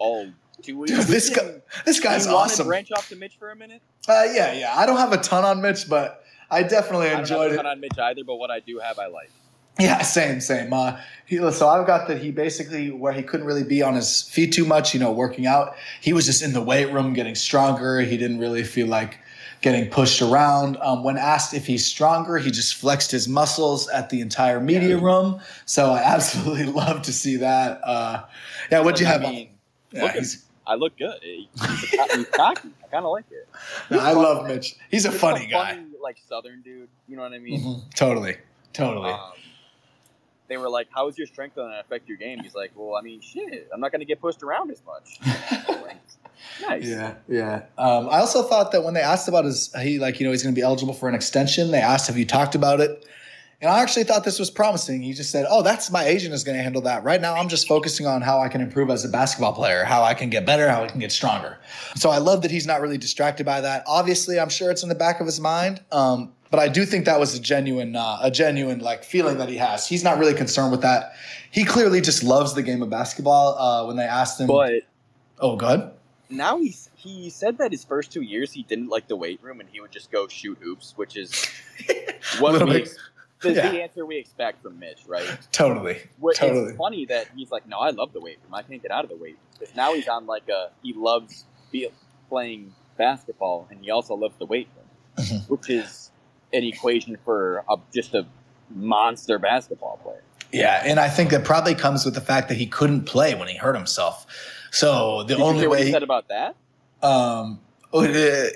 [0.00, 0.30] Oh,
[0.62, 0.88] do we?
[0.88, 2.66] Dude, this guy, this guy's you want to awesome.
[2.66, 3.82] branch off to Mitch for a minute?
[4.08, 4.74] Uh, yeah, yeah.
[4.76, 7.54] I don't have a ton on Mitch, but I definitely I don't enjoyed have a
[7.54, 7.56] it.
[7.56, 9.30] ton on Mitch either, but what I do have, I like.
[9.78, 10.72] Yeah, same, same.
[10.72, 14.22] Uh, he, so I've got that he basically where he couldn't really be on his
[14.22, 15.76] feet too much, you know, working out.
[16.00, 18.00] He was just in the weight room getting stronger.
[18.00, 19.20] He didn't really feel like
[19.60, 20.76] getting pushed around.
[20.80, 24.96] Um, when asked if he's stronger, he just flexed his muscles at the entire media
[24.98, 25.40] room.
[25.66, 27.80] So I absolutely love to see that.
[27.84, 28.24] Uh,
[28.70, 29.20] yeah, what'd you I have?
[29.22, 29.50] mean,
[29.92, 30.24] yeah, look at-
[30.66, 31.18] I look good.
[31.22, 31.46] He's,
[31.98, 32.68] a- he's cocky.
[32.84, 33.48] I kind of like it.
[33.90, 34.76] no, I love Mitch.
[34.90, 35.76] He's a He's funny guy.
[35.76, 36.88] funny, like Southern dude.
[37.08, 37.60] You know what I mean?
[37.62, 37.94] Mhm.
[37.94, 38.36] Totally,
[38.74, 39.10] totally.
[39.10, 39.32] Um,
[40.46, 42.96] they were like, "How is your strength going to affect your game?" He's like, "Well,
[42.96, 45.18] I mean, shit, I'm not going to get pushed around as much."
[46.62, 46.84] nice.
[46.84, 47.62] Yeah, yeah.
[47.76, 50.42] Um, I also thought that when they asked about his, he like you know he's
[50.42, 51.70] going to be eligible for an extension.
[51.70, 53.04] They asked, "Have you talked about it?"
[53.60, 55.02] And I actually thought this was promising.
[55.02, 57.02] He just said, "Oh, that's my agent is going to handle that.
[57.02, 60.02] Right now, I'm just focusing on how I can improve as a basketball player, how
[60.04, 61.58] I can get better, how I can get stronger."
[61.96, 63.82] So I love that he's not really distracted by that.
[63.86, 65.82] Obviously, I'm sure it's in the back of his mind.
[65.90, 69.48] Um, but I do think that was a genuine, uh, a genuine like feeling that
[69.48, 69.86] he has.
[69.86, 71.12] He's not really concerned with that.
[71.50, 73.58] He clearly just loves the game of basketball.
[73.58, 74.82] Uh, when they asked him, But
[75.40, 75.90] "Oh, good."
[76.30, 79.60] Now he's he said that his first two years he didn't like the weight room
[79.60, 81.46] and he would just go shoot hoops, which is
[82.38, 82.86] what we
[83.40, 83.70] the, yeah.
[83.70, 85.38] the answer we expect from Mitch, right?
[85.52, 85.98] Totally.
[86.18, 86.70] What, Totally.
[86.70, 88.54] It's funny that he's like, no, I love the weight room.
[88.54, 89.46] I can't get out of the weight room.
[89.58, 91.88] Because now he's on like a he loves be,
[92.28, 95.48] playing basketball and he also loves the weight room, Mhm.
[95.48, 96.10] which is
[96.52, 98.26] an equation for a, just a
[98.70, 100.22] monster basketball player.
[100.52, 103.48] Yeah, and I think that probably comes with the fact that he couldn't play when
[103.48, 104.26] he hurt himself.
[104.70, 106.56] So the Did only way he said about that?
[107.02, 107.60] um,
[107.92, 108.02] oh,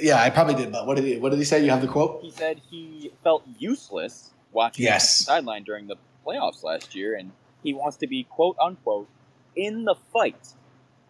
[0.00, 0.72] yeah, I probably did.
[0.72, 1.16] But what did he?
[1.18, 1.64] What did he say?
[1.64, 2.20] You have the quote?
[2.22, 5.18] He said he felt useless watching Yes.
[5.18, 5.96] the sideline during the
[6.26, 9.08] playoffs last year, and he wants to be quote unquote
[9.56, 10.48] in the fight.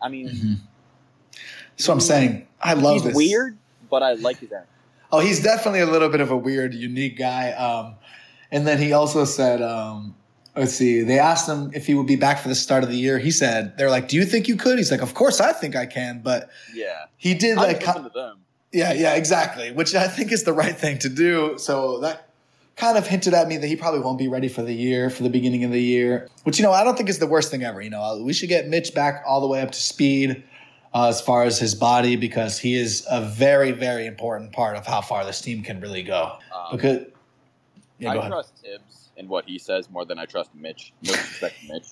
[0.01, 0.61] I mean,
[1.77, 3.17] So I'm saying I love he's this.
[3.17, 3.57] weird,
[3.91, 4.69] but I like his energy.
[5.11, 7.53] Oh, he's definitely a little bit of a weird, unique guy.
[7.53, 7.97] Um,
[8.51, 10.15] and then he also said, um,
[10.57, 12.97] let's see, they asked him if he would be back for the start of the
[12.97, 13.19] year.
[13.19, 14.79] He said, they're like, do you think you could?
[14.79, 16.21] He's like, of course I think I can.
[16.23, 18.39] But Yeah, he did I like, just listen to them.
[18.73, 19.71] Yeah, yeah, exactly.
[19.71, 21.59] Which I think is the right thing to do.
[21.59, 22.29] So that
[22.77, 25.23] kind of hinted at me that he probably won't be ready for the year, for
[25.23, 26.29] the beginning of the year.
[26.45, 27.83] Which you know, I don't think is the worst thing ever.
[27.83, 30.43] You know, we should get Mitch back all the way up to speed
[30.95, 34.87] uh, as far as his body because he is a very, very important part of
[34.87, 36.37] how far this team can really go.
[36.55, 37.07] Um, Because
[37.99, 38.33] yeah, I go ahead.
[38.33, 40.93] trust Tibbs what he says more than I trust Mitch.
[41.03, 41.87] No disrespect to Mitch.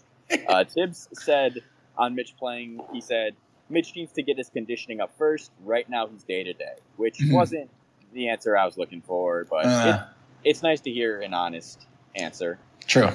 [0.46, 1.62] Uh, Tibbs said
[1.96, 3.34] on Mitch playing, he said
[3.68, 5.50] Mitch needs to get his conditioning up first.
[5.64, 7.32] Right now, he's day to day, which Mhm.
[7.32, 7.70] wasn't
[8.12, 10.06] the answer I was looking for, but Uh,
[10.44, 12.58] it, it's nice to hear an honest answer.
[12.86, 13.08] true.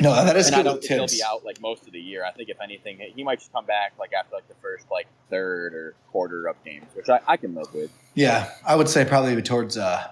[0.00, 1.92] No, that is and I good don't with think he'll be out like most of
[1.92, 2.24] the year.
[2.24, 5.06] I think if anything, he might just come back like after like the first like
[5.30, 7.90] third or quarter of games, which I, I can live with.
[8.14, 10.08] Yeah, I would say probably towards uh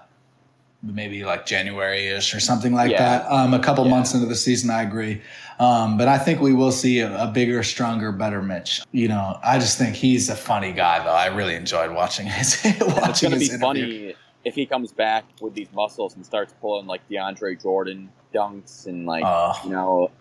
[0.83, 2.99] maybe like January ish or something like Yeah.
[3.19, 3.31] that.
[3.31, 3.91] Um, a couple Yeah.
[3.91, 5.21] months into the season, I agree.
[5.59, 8.81] Um, but I think we will see a, a, bigger, stronger, better Mitch.
[8.91, 11.11] You know, I just think he's a funny guy, though.
[11.11, 13.59] I really enjoyed watching his watching It's going to be interview.
[13.59, 18.87] funny if he comes back with these muscles and starts pulling like DeAndre Jordan dunks
[18.87, 20.11] and like Uh, you know,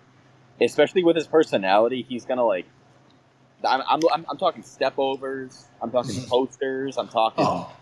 [0.61, 2.67] especially with his personality, he's gonna like.
[3.65, 5.67] I'm I'm, I'm, I'm talking step overs.
[5.81, 6.99] I'm talking posters.
[6.99, 7.73] I'm talking oh,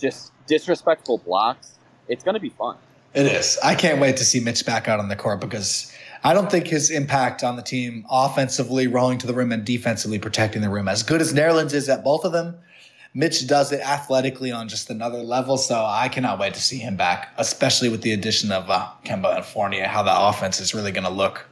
[0.00, 1.78] just disrespectful blocks.
[2.08, 2.76] It's gonna be fun.
[3.14, 3.58] it is.
[3.64, 6.66] I can't wait to see Mitch back out on the court because I don't think
[6.66, 10.88] his impact on the team, offensively rolling to the rim and defensively protecting the rim,
[10.88, 12.56] as good as Nerlens is at both of them.
[13.14, 16.96] Mitch does it athletically on just another level, so I cannot wait to see him
[16.96, 19.86] back, especially with the addition of uh, Kemba and Fournier.
[19.86, 21.46] How the offense is really going to look,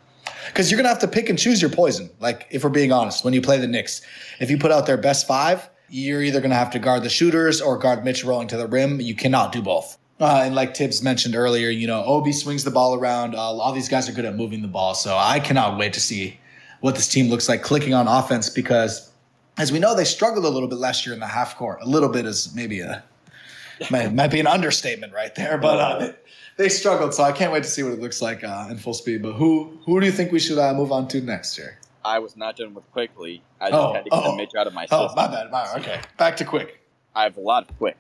[0.48, 2.11] because you're going to have to pick and choose your poison.
[2.20, 4.02] Like if we're being honest, when you play the Knicks,
[4.40, 7.11] if you put out their best five, you're either going to have to guard the
[7.11, 9.01] shooters or guard Mitch rolling to the rim.
[9.01, 9.99] You cannot do both.
[10.20, 13.35] Uh, and like Tibbs mentioned earlier, you know, Obi swings the ball around.
[13.35, 16.01] Uh, all these guys are good at moving the ball, so I cannot wait to
[16.01, 16.38] see
[16.81, 19.11] what this team looks like clicking on offense because
[19.57, 21.79] as we know, they struggled a little bit last year in the half court.
[21.83, 23.03] A little bit is maybe a
[23.90, 26.12] might, might be an understatement right there, but uh,
[26.57, 27.14] they struggled.
[27.14, 29.23] So I can't wait to see what it looks like uh, in full speed.
[29.23, 31.79] But who who do you think we should uh, move on to next year?
[32.05, 33.43] I was not done with Quickley.
[33.61, 34.31] I just Oh, had to get oh.
[34.33, 35.09] the Mitch out of my system.
[35.11, 35.51] Oh, my bad.
[35.51, 36.81] My, okay, back to quick.
[37.14, 37.97] I have a lot of quick.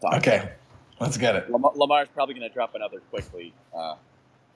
[0.00, 0.14] Talk.
[0.14, 0.50] Okay,
[1.00, 1.50] let's get it.
[1.50, 3.94] Lam- Lamar's probably going to drop another Quickley uh,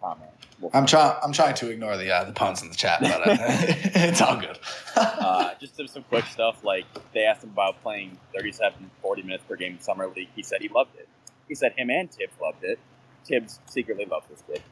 [0.01, 0.31] comment.
[0.61, 1.15] We'll I'm trying.
[1.23, 4.37] I'm trying to ignore the uh, the puns in the chat, but uh, it's all
[4.37, 4.59] good.
[4.97, 6.65] uh, just some, some quick stuff.
[6.65, 10.29] Like they asked him about playing 37, 40 minutes per game in summer league.
[10.35, 11.09] He said he loved it.
[11.47, 12.79] He said him and Tibbs loved it.
[13.25, 14.63] Tibbs secretly loves this kid,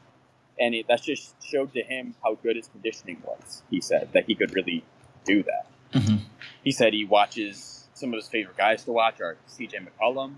[0.59, 3.63] and it, that just showed to him how good his conditioning was.
[3.71, 4.85] He said that he could really
[5.25, 5.67] do that.
[5.93, 6.21] Mhm.
[6.65, 9.79] He said he watches some of his favorite guys to watch are C.J.
[9.79, 10.35] McCollum,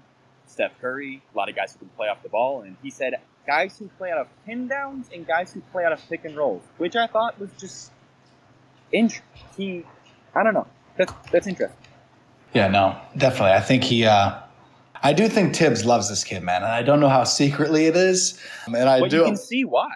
[0.46, 3.14] Steph Curry, a lot of guys who can play off the ball, and he said
[3.46, 6.36] guys who play out of pin downs and guys who play out of pick and
[6.36, 7.90] rolls, which I thought was just
[8.92, 9.24] interesting.
[9.56, 9.84] he
[10.34, 10.66] I don't know.
[10.96, 11.76] That's that's interesting.
[12.54, 13.52] Yeah, no, definitely.
[13.52, 14.04] I think he.
[14.04, 14.40] uh
[15.00, 17.94] I do think Tibbs loves this kid, man, and I don't know how secretly it
[17.96, 18.40] is.
[18.66, 19.18] And I but do.
[19.18, 19.88] you can see why.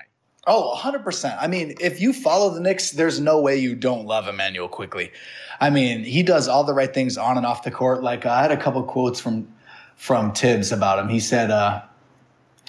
[0.46, 1.38] Oh, 100%.
[1.40, 5.12] I mean, if you follow the Knicks, there's no way you don't love Immanuel Quickley.
[5.60, 8.02] I mean, he does all the right things on and off the court.
[8.02, 9.48] Like, I had a couple quotes from
[9.94, 11.08] from Tibbs about him.
[11.08, 11.80] He said, uh,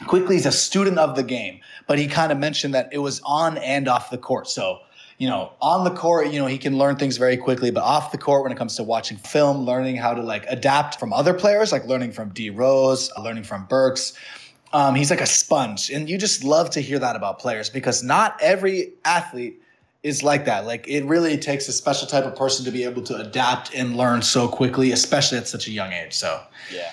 [0.06, 3.58] Quickley's a student of the game, but he kind of mentioned that it was on
[3.58, 4.48] and off the court.
[4.48, 4.82] So,
[5.18, 8.12] you know, on the court, you know, he can learn things very quickly, but off
[8.12, 11.34] the court, when it comes to watching film, learning how to like adapt from other
[11.34, 14.14] players, like learning from D Rose, learning from Burks,
[14.74, 15.90] um, he's like a sponge.
[15.90, 19.62] And you just love to hear that about players because not every athlete
[20.02, 20.66] is like that.
[20.66, 23.96] Like it really takes a special type of person to be able to adapt and
[23.96, 26.14] learn so quickly, especially at such a young age.
[26.14, 26.42] So
[26.74, 26.92] Yeah.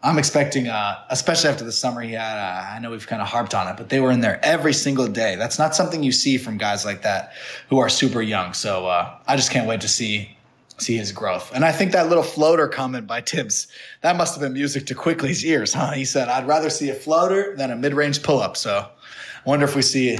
[0.00, 2.38] I'm expecting, uh, especially after the summer he had.
[2.38, 4.72] Uh, I know we've kind of harped on it, but they were in there every
[4.72, 5.34] single day.
[5.34, 7.32] That's not something you see from guys like that
[7.68, 8.52] who are super young.
[8.54, 10.37] So uh, I just can't wait to see
[10.78, 11.52] see his growth.
[11.54, 13.68] And I think that little floater comment by Tibbs
[14.02, 15.92] that must have been music to Quickley's ears, huh?
[15.92, 19.74] He said, "I'd rather see a floater than a mid-range pull-up." So I wonder if
[19.74, 20.18] we see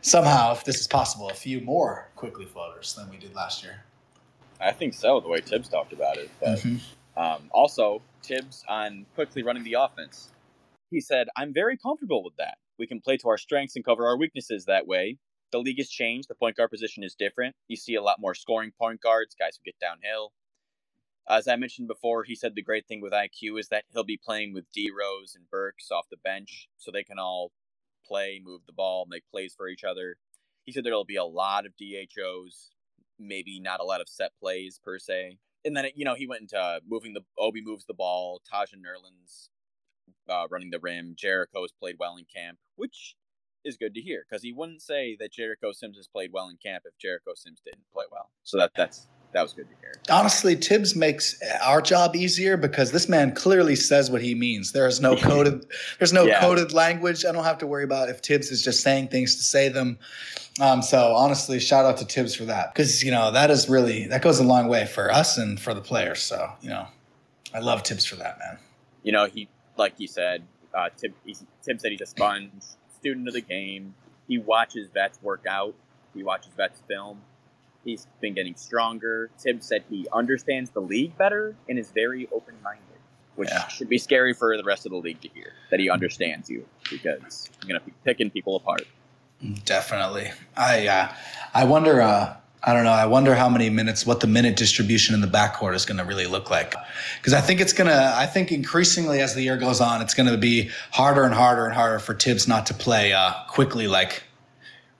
[0.00, 3.82] somehow, if this is possible, a few more Quickley floaters than we did last year.
[4.60, 6.30] I think so, the way Tibbs talked about it.
[6.40, 6.80] But Mhm.
[7.16, 10.30] um, also, Tibbs on Quickley running the offense.
[10.90, 12.58] He said, I'm very comfortable with that.
[12.78, 15.18] We can play to our strengths and cover our weaknesses that way.
[15.52, 16.28] The league has changed.
[16.28, 17.54] The point guard position is different.
[17.68, 20.32] You see a lot more scoring point guards, guys who get downhill.
[21.28, 24.20] As I mentioned before, he said the great thing with IQ is that he'll be
[24.22, 27.50] playing with D Rose and Burks off the bench so they can all
[28.06, 30.16] play, move the ball, make plays for each other.
[30.64, 32.70] He said there'll be a lot of DHOs,
[33.18, 35.38] maybe not a lot of set plays per se.
[35.64, 38.84] And then, you know, he went into moving the Obi moves the ball, Taj and
[38.84, 39.48] Nerlens
[40.28, 41.14] uh, running the rim.
[41.16, 43.16] Jericho's played well in camp, which
[43.66, 46.56] is good to hear because he wouldn't say that Jericho Sims has played well in
[46.56, 48.30] camp if Jericho Sims didn't play well.
[48.44, 49.92] So that that's that was good to hear.
[50.08, 54.72] Honestly, Tibbs makes our job easier because this man clearly says what he means.
[54.72, 55.66] There is no coded,
[55.98, 56.40] there's no Yeah.
[56.40, 57.24] coded language.
[57.26, 59.98] I don't have to worry about if Tibbs is just saying things to say them.
[60.60, 64.06] Um, so honestly, shout out to Tibbs for that because you know that is really
[64.06, 66.22] that goes a long way for us and for the players.
[66.22, 66.86] So you know,
[67.52, 68.58] I love Tibbs for that, man.
[69.02, 72.52] You know, he like you said, uh, Tim said he's a sponge,
[73.06, 73.94] student of the game.
[74.26, 75.74] He watches vets work out.
[76.12, 77.20] He watches vets film.
[77.84, 79.30] He's been getting stronger.
[79.38, 82.82] Tim said he understands the league better and is very open minded,
[83.36, 83.68] which Yeah.
[83.68, 86.66] should be scary for the rest of the league to hear that he understands you
[86.90, 88.82] because you're going to be picking people apart.
[89.64, 90.32] Definitely.
[90.56, 91.12] I uh,
[91.54, 92.00] I wonder.
[92.02, 92.34] Uh,
[92.66, 92.90] I don't know.
[92.90, 96.04] I wonder how many minutes, what the minute distribution in the backcourt is going to
[96.04, 96.74] really look like.
[97.16, 98.12] Because I think it's going to.
[98.16, 101.66] I think increasingly as the year goes on, it's going to be harder and harder
[101.66, 104.24] and harder for Tibbs not to play uh, Quickley like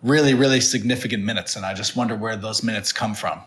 [0.01, 3.41] really, really significant minutes, and I just wonder where those minutes come from.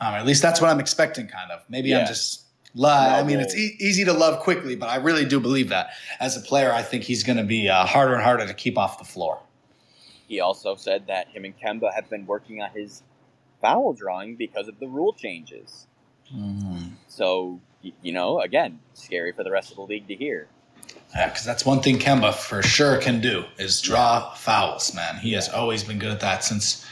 [0.00, 1.62] Um, at least that's what I'm expecting, kind of.
[1.68, 2.42] Maybe I'm just.
[2.74, 5.90] Lo- I mean, it's e- easy to love Quickley, but I really do believe that
[6.20, 8.76] as a player, I think he's going to be uh, harder and harder to keep
[8.76, 9.40] off the floor.
[10.28, 13.02] He also said that him and Kemba have been working on his
[13.66, 15.86] foul drawing because of the rule changes.
[16.34, 16.94] Mm-hmm.
[17.08, 17.60] So,
[18.02, 20.48] you know, again, scary for the rest of the league to hear.
[21.14, 25.16] Yeah, because that's one thing Kemba for sure can do is draw fouls, man.
[25.16, 26.84] He has always been good at that since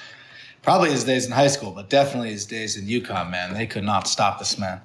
[0.62, 3.54] probably his days in high school, but definitely his days in UConn, man.
[3.54, 4.80] They could not stop this man.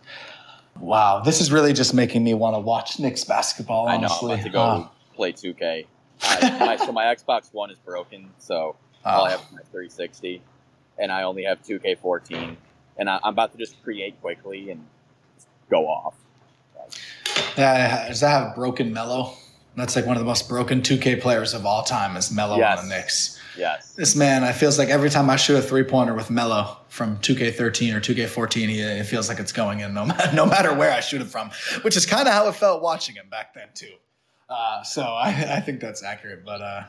[0.80, 3.88] Wow, this is really just making me want to watch Knicks basketball.
[3.88, 5.86] I know, I'm about to go play 2K.
[6.22, 8.76] I, my, so my Xbox One is broken, so
[9.06, 9.18] ah.
[9.18, 10.42] all I have is my 360,
[11.00, 12.56] and I only have 2K14,
[12.98, 14.86] and I, I'm about to just create Quickley and
[15.70, 16.16] go off.
[17.58, 19.34] Yeah, does that have broken Melo?
[19.76, 22.80] That's like one of the most broken 2K players of all time is Melo Yes.
[22.80, 23.40] on the Knicks.
[23.58, 23.94] Yes.
[23.94, 27.18] This man, I feels like every time I shoot a three pointer with Melo from
[27.18, 30.92] 2K13 or 2K14, he, it feels like it's going in no, ma- no matter where
[30.92, 33.68] I shoot it from, which is kind of how it felt watching him back then
[33.74, 33.94] too.
[34.50, 36.44] Uh, so I, I think that's accurate.
[36.46, 36.84] But uh,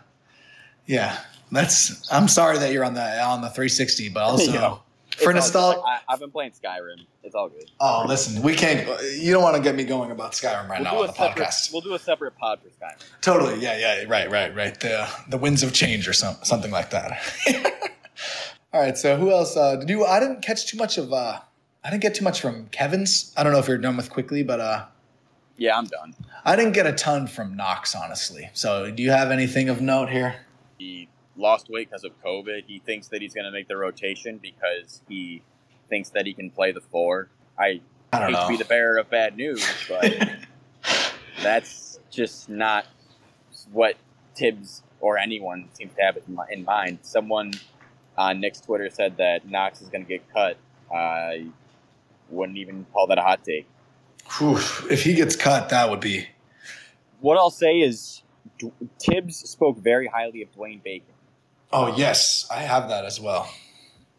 [0.90, 1.18] yeah,
[1.52, 2.10] that's.
[2.12, 4.76] I'm sorry that you're on the on the 360, but also Yeah.
[5.24, 5.80] for nostalgia.
[6.08, 7.06] I've been playing Skyrim.
[7.22, 7.70] It's all good.
[7.78, 8.88] Oh, listen, we can't.
[9.20, 11.18] You don't want to get me going about Skyrim right now We'll on do the
[11.18, 11.46] separate.
[11.46, 11.72] podcast.
[11.72, 13.02] We'll do a separate pod for Skyrim.
[13.20, 13.60] Totally.
[13.60, 13.76] Yeah.
[13.78, 14.04] Yeah.
[14.08, 14.30] Right.
[14.30, 14.54] Right.
[14.54, 14.78] Right.
[14.80, 17.18] The the winds of change or some, something like that.
[18.72, 18.96] All right.
[18.96, 19.56] So who else?
[19.56, 20.04] Uh, did you?
[20.04, 21.12] I didn't catch too much of.
[21.12, 21.40] Uh,
[21.84, 23.32] I didn't get too much from Kevin's.
[23.36, 24.84] I don't know if you're done with Quickley, but uh,
[25.56, 26.14] Yeah, I'm done.
[26.44, 28.50] I didn't get a ton from Knox honestly.
[28.54, 30.36] So do you have anything of note here?
[30.80, 32.64] He lost weight because of COVID.
[32.66, 35.42] He thinks that he's going to make the rotation because he
[35.90, 37.28] thinks that he can play the four.
[37.58, 40.10] I I don't hate to be the bearer of bad news, but
[41.42, 42.86] that's just not
[43.70, 43.96] what
[44.34, 47.00] Tibbs or anyone seems to have in in mind.
[47.02, 47.52] Someone
[48.16, 50.56] on Knicks Twitter said that Knox is going to get cut.
[50.92, 51.46] I
[52.30, 53.68] wouldn't even call that a hot take.
[54.38, 54.56] Whew,
[54.90, 56.26] if he gets cut, that would be.
[57.20, 58.22] What I'll say is
[58.98, 61.14] Tibbs spoke very highly of Dwayne Bacon.
[61.72, 63.52] Oh yes, I have that as well.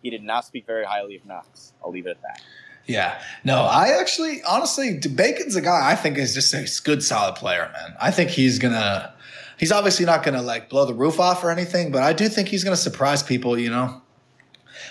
[0.01, 1.73] He did not speak very highly of Knox.
[1.83, 2.41] I'll leave it at that.
[2.87, 3.21] Yeah.
[3.43, 7.69] No, I actually, honestly, Bacon's a guy I think is just a good, solid player,
[7.73, 7.95] man.
[7.99, 9.13] I think he's gonna.
[9.57, 12.47] He's obviously not gonna like blow the roof off or anything, but I do think
[12.47, 13.57] he's gonna surprise people.
[13.57, 14.01] You know,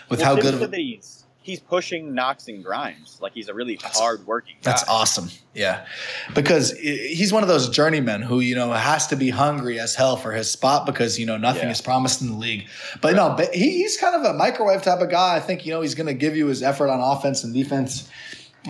[0.08, 0.82] with Well, how Tibbs good of said a, that
[1.42, 4.56] he's pushing Knox and Grimes like he's a really That's- hard working.
[4.62, 5.30] That's awesome.
[5.54, 5.86] Yeah.
[6.34, 10.16] Because he's one of those journeymen who, you know, has to be hungry as hell
[10.16, 11.70] for his spot because, you know, nothing Yeah.
[11.70, 12.66] is promised in the league.
[13.00, 15.34] But no, but he, he's kind of a microwave type of guy.
[15.36, 18.08] I think, you know, he's going to give you his effort on offense and defense.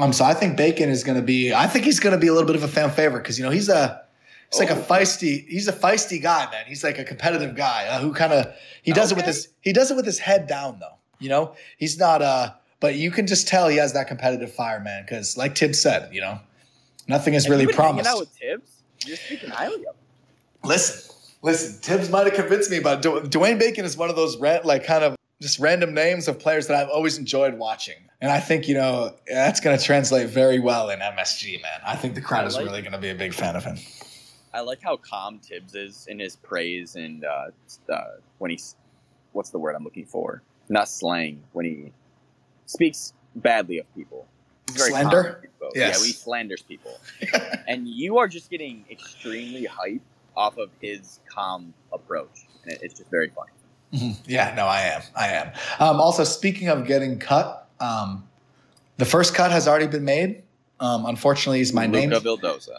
[0.00, 2.28] Um, so I think Bacon is going to be, I think he's going to be
[2.28, 4.02] a little bit of a fan favorite because, you know, he's a,
[4.50, 4.82] he's like a Oh.
[4.82, 6.64] feisty, he's a feisty guy, man.
[6.66, 8.46] He's like a competitive guy uh, who kind of,
[8.82, 10.94] he does it with his, he does it with his head down though.
[11.18, 14.80] You know, he's not, uh, but you can just tell he has that competitive fire,
[14.80, 15.02] man.
[15.04, 16.40] Because, like Tibbs said, you know,
[17.08, 18.10] nothing is And really you've been hanging promised.
[18.10, 18.82] out with Tibbs.
[19.06, 19.94] You're speaking highly of
[20.64, 21.80] listen, listen.
[21.80, 25.04] Tibbs might have convinced me, but Du- Dwayne Bacon is one of those like kind
[25.04, 28.74] of just random names of players that I've always enjoyed watching, and I think you
[28.74, 31.80] know that's going to translate very well in MSG, man.
[31.86, 33.78] I think the crowd I is really going to be a big fan of him.
[34.52, 37.46] I like how calm Tibbs is in his praise and uh,
[37.88, 38.00] uh,
[38.38, 38.74] when he's
[39.32, 40.42] what's the word I'm looking for?
[40.68, 41.92] Not slang when he
[42.70, 44.26] speaks badly of people.
[44.68, 45.50] He's very Slander?
[45.74, 45.98] Yes.
[46.00, 46.98] Yeah, he slanders people.
[47.68, 50.00] and you are just getting extremely hyped
[50.36, 52.46] off of his calm approach.
[52.64, 53.50] And it's just very funny.
[53.92, 54.16] Mhm.
[54.26, 55.02] Yeah, no, I am.
[55.16, 55.52] I am.
[55.80, 58.28] Um, also, speaking of getting cut, um,
[58.98, 60.42] the first cut has already been made.
[60.78, 62.10] Um, unfortunately, he's my name.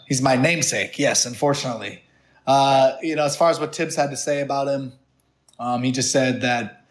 [0.08, 0.98] He's my namesake.
[0.98, 2.02] Yes, unfortunately.
[2.46, 4.92] Uh, you know, as far as what Tibbs had to say about him,
[5.58, 6.81] um, he just said that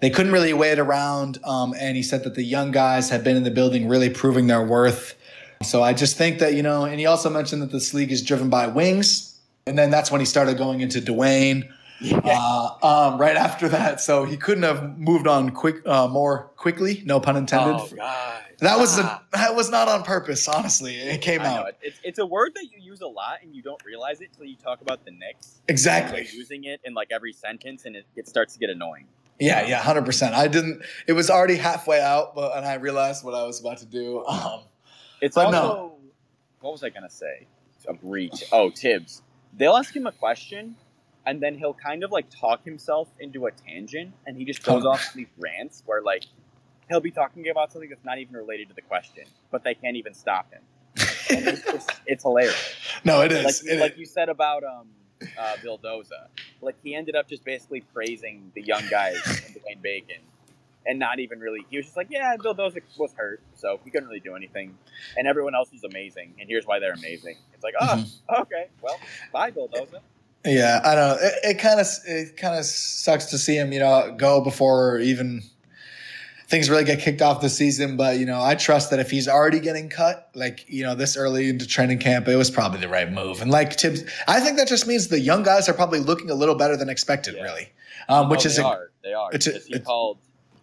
[0.00, 3.36] they couldn't really wait around, um, and he said that the young guys had been
[3.36, 5.14] in the building, really proving their worth.
[5.62, 8.22] So I just think that you know, and he also mentioned that this league is
[8.22, 11.68] driven by wings, and then that's when he started going into Dwayne.
[12.12, 17.02] Uh, um, right after that, so he couldn't have moved on quick, uh, more quickly.
[17.06, 17.74] No pun intended.
[17.74, 18.42] Oh, God.
[18.58, 19.22] that was Ah.
[19.32, 20.46] a, that was not on purpose.
[20.46, 23.54] Honestly, it came I out It's, it's a word that you use a lot and
[23.54, 25.62] you don't realize it until you talk about the Knicks.
[25.68, 26.28] exactly.
[26.34, 29.06] Using it in like every sentence and it, it starts to get annoying.
[29.38, 30.34] Yeah, yeah, hundred percent.
[30.34, 30.82] I didn't.
[31.06, 34.24] It was already halfway out, but and I realized what I was about to do.
[34.26, 34.60] Um,
[35.20, 35.96] It's also no.
[36.60, 37.46] what was I gonna say?
[37.88, 38.44] A breach.
[38.52, 39.22] Oh, Tibbs.
[39.56, 40.76] They'll ask him a question,
[41.26, 44.84] and then he'll kind of like talk himself into a tangent, and he just goes
[44.84, 44.90] Oh.
[44.90, 46.24] off on these rants where like
[46.88, 49.96] he'll be talking about something that's not even related to the question, but they can't
[49.96, 50.62] even stop him.
[51.28, 52.74] It's, it's, it's hilarious.
[53.04, 53.44] no, it is.
[53.64, 53.98] Like, It like is.
[53.98, 54.88] you said about um,
[55.38, 56.28] uh, Vildoza.
[56.60, 60.20] Like he ended up just basically praising the young guys and Dwayne Bacon,
[60.86, 61.66] and not even really.
[61.70, 64.76] He was just like, "Yeah, Vildoza was hurt, so he couldn't really do anything,"
[65.16, 67.36] and everyone else was amazing, and here's why they're amazing.
[67.54, 68.08] It's like, oh, Mhm.
[68.42, 68.98] okay, well,
[69.32, 70.00] bye, Vildoza.
[70.44, 71.26] Yeah, I don't know.
[71.26, 74.98] It, it kind of it kind of sucks to see him, you know, go before
[75.00, 75.42] even
[76.48, 77.96] things really get kicked off the season.
[77.96, 81.16] But you know, I trust that if he's already getting cut, like you know, this
[81.16, 83.40] early into training camp, it was probably the right move.
[83.42, 86.34] And like Tibbs, I think that just means the young guys are probably looking a
[86.34, 87.42] little better than expected, Yeah.
[87.44, 87.68] really.
[88.08, 89.30] Um, which Oh, is they a, are, they are.
[89.32, 90.18] it's a- because he it's- called.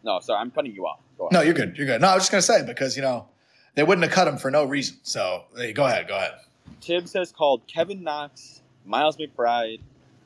[0.05, 0.99] No, sorry, I'm cutting you off.
[1.17, 2.01] Go no, you're good, you're good.
[2.01, 3.27] No, I was just gonna say because you know
[3.75, 4.97] they wouldn't have cut him for no reason.
[5.03, 6.33] So hey, go ahead, go ahead.
[6.81, 9.79] Tibbs has called Kevin Knox, Miles McBride,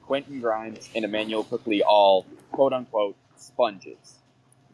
[0.04, 4.16] Quentin Grimes, and Immanuel Quickley all quote unquote sponges.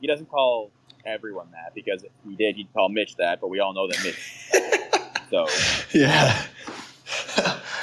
[0.03, 0.69] He doesn't call
[1.05, 4.03] everyone that because if he did, he'd call Mitch that, but we all know that
[4.03, 4.49] Mitch.
[5.29, 5.47] so,
[5.97, 6.43] Yeah.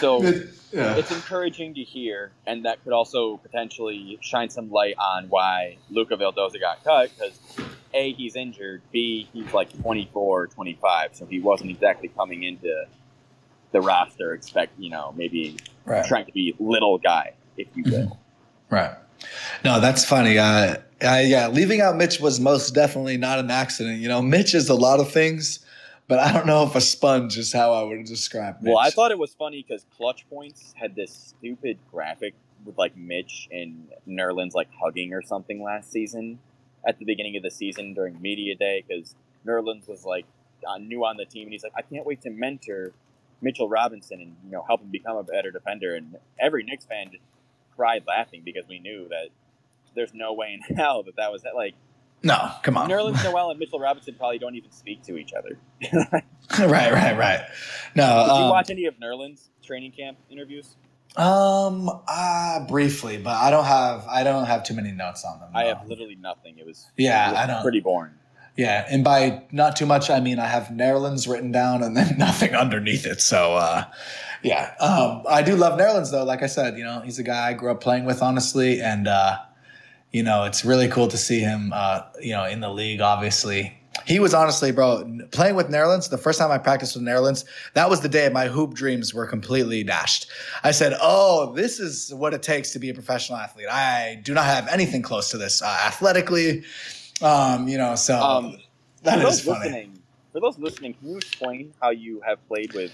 [0.00, 0.22] so
[0.70, 0.96] yeah.
[0.96, 6.14] it's encouraging to hear, and that could also potentially shine some light on why Luca
[6.18, 7.40] Vildoza got cut because
[7.94, 12.84] A, he's injured, B, he's like 24 25, so he wasn't exactly coming into
[13.72, 15.56] the roster expect, you know, maybe
[15.86, 16.04] Right.
[16.04, 18.18] trying to be little guy, if you will.
[18.68, 18.94] Right.
[19.64, 20.36] No, that's funny.
[20.36, 24.00] Uh, uh, yeah, leaving out Mitch was most definitely not an accident.
[24.00, 25.60] You know, Mitch is a lot of things,
[26.08, 28.70] but I don't know if a sponge is how I would describe Mitch.
[28.70, 32.34] Well, I thought it was funny because Clutch Points had this stupid graphic
[32.64, 36.38] with like Mitch and Nerlens like hugging or something last season
[36.86, 39.14] at the beginning of the season during media day because
[39.46, 40.26] Nerlens was like
[40.68, 42.92] uh, new on the team and he's like, I can't wait to mentor
[43.40, 45.94] Mitchell Robinson and you know help him become a better defender.
[45.94, 47.24] And every Knicks fan just
[47.76, 49.28] cried laughing because we knew that
[49.94, 51.74] there's no way in hell that that was like
[52.22, 52.90] no, come on.
[52.90, 55.58] Nerlens Noel and Mitchell Robinson probably don't even speak to each other.
[56.58, 57.46] right, right, right.
[57.94, 60.76] No, Did you um, watch any of Nerlens training camp interviews?
[61.16, 65.48] um, uh, briefly, but I don't have, I don't have too many notes on them.
[65.54, 65.68] I no.
[65.76, 66.58] have literally nothing.
[66.58, 68.12] It was Yeah, it was I don't- pretty boring.
[68.56, 72.18] Yeah, and by not too much, I mean I have Nerlens written down and then
[72.18, 73.22] nothing underneath it.
[73.22, 73.84] So, uh,
[74.42, 76.24] yeah, um, I do love Nerlens though.
[76.24, 79.08] Like I said, you know, he's a guy I grew up playing with, honestly, and
[79.08, 79.38] uh,
[80.12, 83.00] you know, it's really cool to see him, uh, you know, in the league.
[83.00, 86.10] Obviously, he was honestly, bro, playing with Nerlens.
[86.10, 87.44] The first time I practiced with Nerlens,
[87.74, 90.26] that was the day my hoop dreams were completely dashed.
[90.64, 93.66] I said, "Oh, this is what it takes to be a professional athlete.
[93.70, 96.64] I do not have anything close to this uh, athletically."
[97.22, 98.58] Um, you know, so Um,
[99.02, 99.58] that for those funny.
[99.60, 99.98] listening,
[100.32, 102.92] for those listening, can you explain how you have played with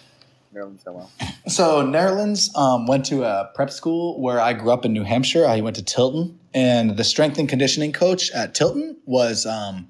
[0.57, 1.11] Nerlens Noel?
[1.49, 5.47] So Nerlens um, went to a prep school where I grew up in New Hampshire.
[5.47, 9.89] I went to Tilton, and the strength and conditioning coach at Tilton was um,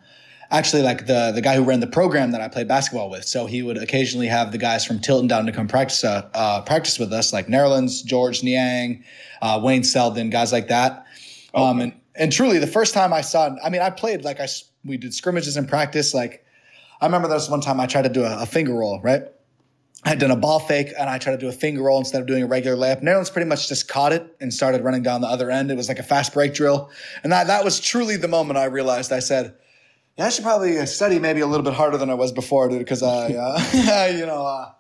[0.51, 3.25] actually like the the guy who ran the program that I played basketball with.
[3.25, 6.63] So he would occasionally have the guys from Tilton down to come practice uh, uh,
[6.63, 9.05] practice with us, like Nerlens, Georges Niang,
[9.43, 11.07] uh, Wayne Selden, guys like that.
[11.55, 14.49] Um, and and truly, the first time I saw, I mean, I played like I
[14.85, 16.13] we did scrimmages in practice.
[16.13, 16.45] Like
[17.01, 19.23] I remember there was one time I tried to do a, a finger roll, right?
[20.07, 22.21] I had done a ball fake and I tried to do a finger roll instead
[22.21, 23.03] of doing a regular layup.
[23.03, 25.69] Nerlens pretty much just caught it and started running down the other end.
[25.69, 26.91] It was like a fast break drill.
[27.25, 29.57] And that, that was truly the moment I realized I said,
[30.17, 32.69] yeah, I should probably uh, study maybe a little bit harder than I was before,
[32.69, 34.71] dude, because I, uh, you know, uh,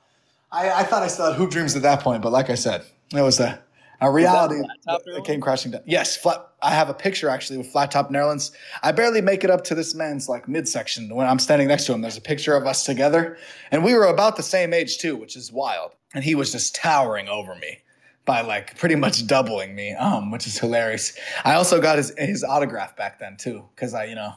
[0.52, 2.22] I, I thought I still had hoop dreams at that point.
[2.22, 3.60] But like I said, it was a,
[4.00, 5.82] a reality that came crashing down.
[5.86, 6.46] Yes, flat.
[6.62, 8.50] I have a picture actually with flat top Nerlens.
[8.82, 11.92] I barely make it up to this man's like midsection when I'm standing next to
[11.92, 12.00] him.
[12.00, 13.38] There's a picture of us together,
[13.70, 15.92] and we were about the same age too, which is wild.
[16.14, 17.78] And he was just towering over me
[18.24, 21.16] by like pretty much doubling me, um, which is hilarious.
[21.44, 24.32] I also got his his autograph back then too, because I, you know,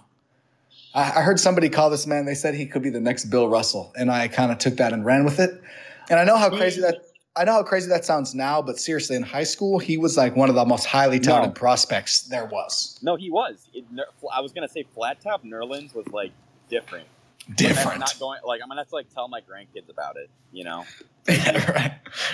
[0.94, 2.26] I, I heard somebody call this man.
[2.26, 4.94] They said he could be the next Bill Russell, and I kind of took that
[4.94, 5.62] and ran with it.
[6.10, 7.02] And I know how crazy that
[7.40, 10.36] I know how crazy that sounds now, but seriously, in high school, he was like
[10.36, 11.54] one of the most highly touted No.
[11.54, 13.00] prospects there was.
[13.02, 13.70] No, he was.
[13.74, 13.86] It,
[14.34, 16.34] I was gonna say flat top Nerlens was like
[16.70, 17.08] different.
[17.48, 18.00] But Different.
[18.00, 20.30] Not going like I'm gonna have to like tell my grandkids about it.
[20.52, 20.84] You know.
[21.30, 21.92] Yeah, right.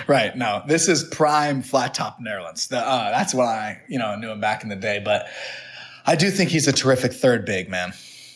[0.08, 0.36] Right.
[0.36, 2.68] No, this is prime flat top Nerlens.
[2.68, 5.00] The, uh, that's what I, you know, knew him back in the day.
[5.04, 5.26] But
[6.04, 7.92] I do think he's a terrific third big man.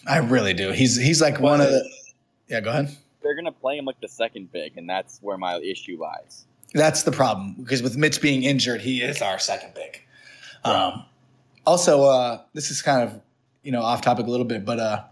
[0.07, 0.71] I really do.
[0.71, 1.91] He's he's like one of the.
[2.49, 2.97] Yeah, go ahead.
[3.23, 6.47] They're gonna play him like the second big, and that's where my issue lies.
[6.73, 10.01] That's the problem because with Mitch being injured, he is our second big.
[10.65, 11.05] Um,
[11.67, 13.21] also, uh, this is kind of
[13.63, 15.05] you know off topic a little bit, but uh,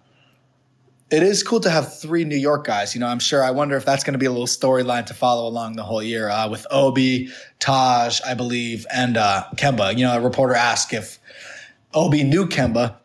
[1.10, 2.94] it is cool to have three New York guys.
[2.94, 3.42] You know, I'm sure.
[3.42, 6.02] I wonder if that's going to be a little storyline to follow along the whole
[6.02, 7.30] year uh, with Obi,
[7.60, 9.96] Taj, I believe, and uh, Kemba.
[9.96, 11.18] You know, a reporter asked if
[11.94, 12.97] Obi knew Kemba.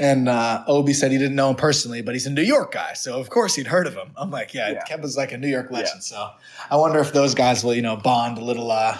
[0.00, 2.92] And uh, Obi said he didn't know him personally, but he's a New York guy,
[2.92, 4.12] so of course he'd heard of him.
[4.16, 4.84] I'm like, yeah, Yeah.
[4.88, 6.04] Kemba's like a New York legend.
[6.04, 6.30] So
[6.70, 8.96] I wonder if those guys will, you know, bond a little, uh,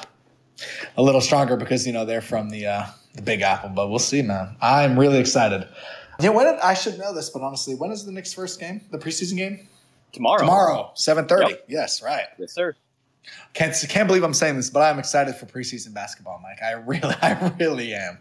[0.97, 3.71] a little stronger because you know they're from the uh, the Big Apple.
[3.71, 4.57] But we'll see, man.
[4.61, 5.67] I'm really excited.
[6.21, 8.81] Yeah, when did, I should know this, but honestly, when is the Knicks' first game?
[8.91, 9.69] The preseason game
[10.13, 10.39] Tomorrow.
[10.41, 11.51] tomorrow, seven thirty.
[11.51, 11.65] Yep.
[11.69, 12.25] Yes, right.
[12.39, 12.75] Yes, sir.
[13.55, 16.63] Can't can't believe I'm saying this, but I'm excited for preseason basketball, Mike.
[16.63, 18.19] I really, I really am.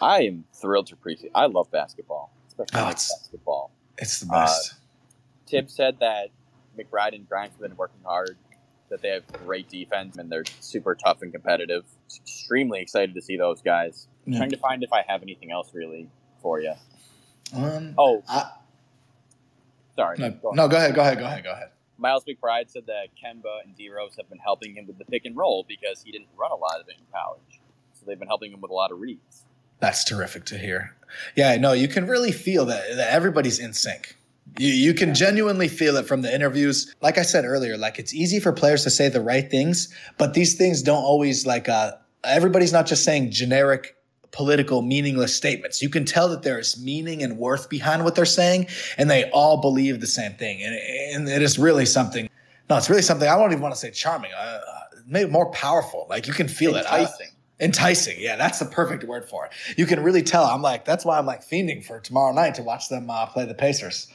[0.00, 1.30] I am thrilled to preseason.
[1.34, 3.70] I love basketball, especially Oh, it's- basketball.
[3.98, 4.74] It's the best.
[5.46, 6.28] Tibbs said that
[6.76, 8.36] McBride and Grimes have been working hard,
[8.90, 11.84] that they have great defense, and they're super tough and competitive.
[12.14, 14.08] Extremely excited to see those guys.
[14.26, 14.38] Yeah.
[14.38, 16.10] Trying to find if I have anything else really
[16.42, 16.74] for you.
[17.54, 18.52] Um, Oh, I-
[19.94, 20.18] sorry.
[20.18, 21.70] no, Go no, go ahead, go ahead, go ahead, go ahead.
[21.98, 25.24] Miles McBride said that Kemba and D Rose have been helping him with the pick
[25.24, 27.60] and roll because he didn't run a lot of it in college.
[27.94, 29.44] So they've been helping him with a lot of reads.
[29.80, 30.94] That's terrific to hear.
[31.34, 34.16] Yeah, no, you can really feel that, that everybody's in sync.
[34.58, 36.94] You, you can genuinely feel it from the interviews.
[37.00, 40.34] Like I said earlier, like it's easy for players to say the right things, but
[40.34, 41.92] these things don't always like uh
[42.24, 43.96] everybody's not just saying generic
[44.32, 45.80] political meaningless statements.
[45.80, 48.66] You can tell that there is meaning and worth behind what they're saying
[48.98, 50.62] and they all believe the same thing.
[50.62, 52.28] And, and it is really something
[52.68, 54.32] no, it's really something I don't even want to say charming.
[54.36, 54.58] Uh,
[55.06, 56.06] maybe more powerful.
[56.10, 56.84] Like you can feel it.
[56.86, 57.28] I- Enticing.
[57.60, 58.16] Enticing.
[58.18, 59.52] Yeah that's the perfect word for it.
[59.76, 60.44] You can really tell.
[60.44, 63.46] I'm like that's why i'm like fiending for tomorrow night to watch them uh, play
[63.46, 64.08] the pacers.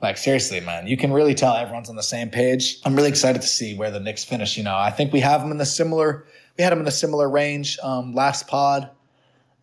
[0.00, 2.78] Like seriously man you can really tell everyone's on the same page.
[2.84, 4.76] I'm really excited to see where the Knicks finish you know.
[4.76, 6.26] I think we have them in the similar
[6.56, 8.90] we had them in a similar range um, last pod.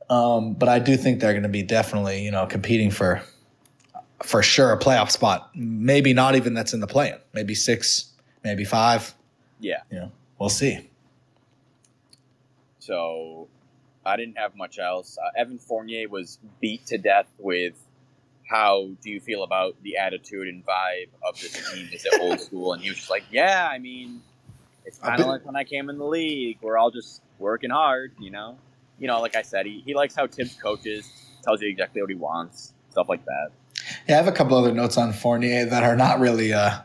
[0.07, 3.23] Um, but i do think they're going to be definitely you know competing for
[4.23, 5.49] for sure a playoff spot.
[5.55, 7.17] Maybe not even that's in the play-in.
[7.33, 8.11] Maybe six
[8.43, 9.13] maybe five.
[9.59, 9.81] Yeah.
[9.89, 10.89] you know we'll see
[12.85, 13.47] So
[14.05, 15.17] I didn't have much else.
[15.17, 17.73] Uh, Evan Fournier was beat to death with
[18.47, 21.89] how do you feel about the attitude and vibe of this team?
[21.91, 22.73] Is it old school?
[22.73, 24.21] And he was just like, yeah, I mean,
[24.85, 26.59] it's kind of like when I came in the league.
[26.61, 28.57] We're all just working hard, you know?
[28.99, 31.11] You know, like I said, he, he likes how Tibbs coaches,
[31.43, 33.49] tells you exactly what he wants, stuff like that.
[34.07, 36.79] Yeah, I have a couple other notes on Fournier that are not really uh,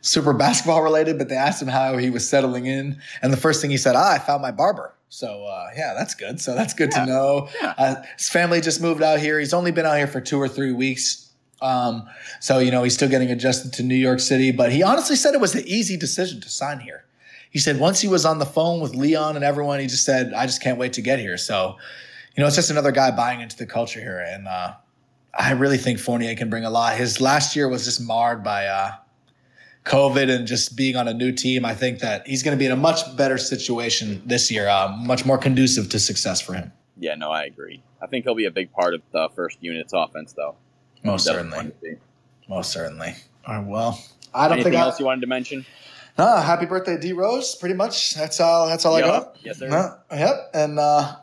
[0.00, 3.60] super basketball related, but they asked him how he was settling in, and the first
[3.60, 6.40] thing he said, "Ah, I found my barber." So uh, yeah, that's good.
[6.40, 7.04] So that's good Yeah.
[7.04, 7.48] to know.
[7.60, 7.74] Yeah.
[7.78, 9.38] Uh, his family just moved out here.
[9.38, 11.30] He's only been out here for two or three weeks.
[11.60, 12.06] Um,
[12.40, 15.34] so you know he's still getting adjusted to New York City, but he honestly said
[15.34, 17.04] it was the easy decision to sign here.
[17.50, 20.32] He said once he was on the phone with Leon and everyone, he just said,
[20.34, 21.76] "I just can't wait to get here." So,
[22.36, 24.74] you know, it's just another guy buying into the culture here, and uh,
[25.36, 26.96] I really think Fournier can bring a lot.
[26.96, 28.92] His last year was just marred by uh,
[29.88, 31.64] COVID and just being on a new team.
[31.64, 34.94] I think that he's going to be in a much better situation this year, uh,
[34.98, 36.72] much more conducive to success for him.
[36.98, 37.82] Yeah, no, I agree.
[38.02, 40.56] I think he'll be a big part of the first unit's offense, though.
[41.04, 41.94] Most certainly, going to be.
[42.48, 43.14] most certainly.
[43.46, 45.64] All right, well, I don't Anything think I, else you wanted to mention?
[46.18, 47.54] No, happy birthday, D Rose.
[47.54, 48.14] Pretty much.
[48.14, 48.66] That's all.
[48.68, 49.36] That's all I got.
[49.42, 50.00] Yes, sir.
[50.10, 50.50] Yep.
[50.52, 51.16] And uh,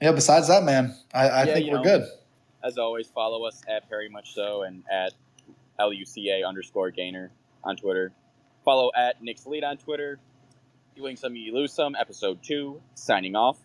[0.00, 2.06] yeah, besides that, man, I, I Yeah, think we're know, good.
[2.64, 5.12] As always, follow us at Perry Much So and at
[5.80, 7.32] LUCA underscore gainer
[7.64, 8.12] on Twitter.
[8.64, 10.18] Follow at Nick's Lead on Twitter.
[10.94, 11.94] You win some, you lose some.
[11.98, 13.58] Episode two, signing off.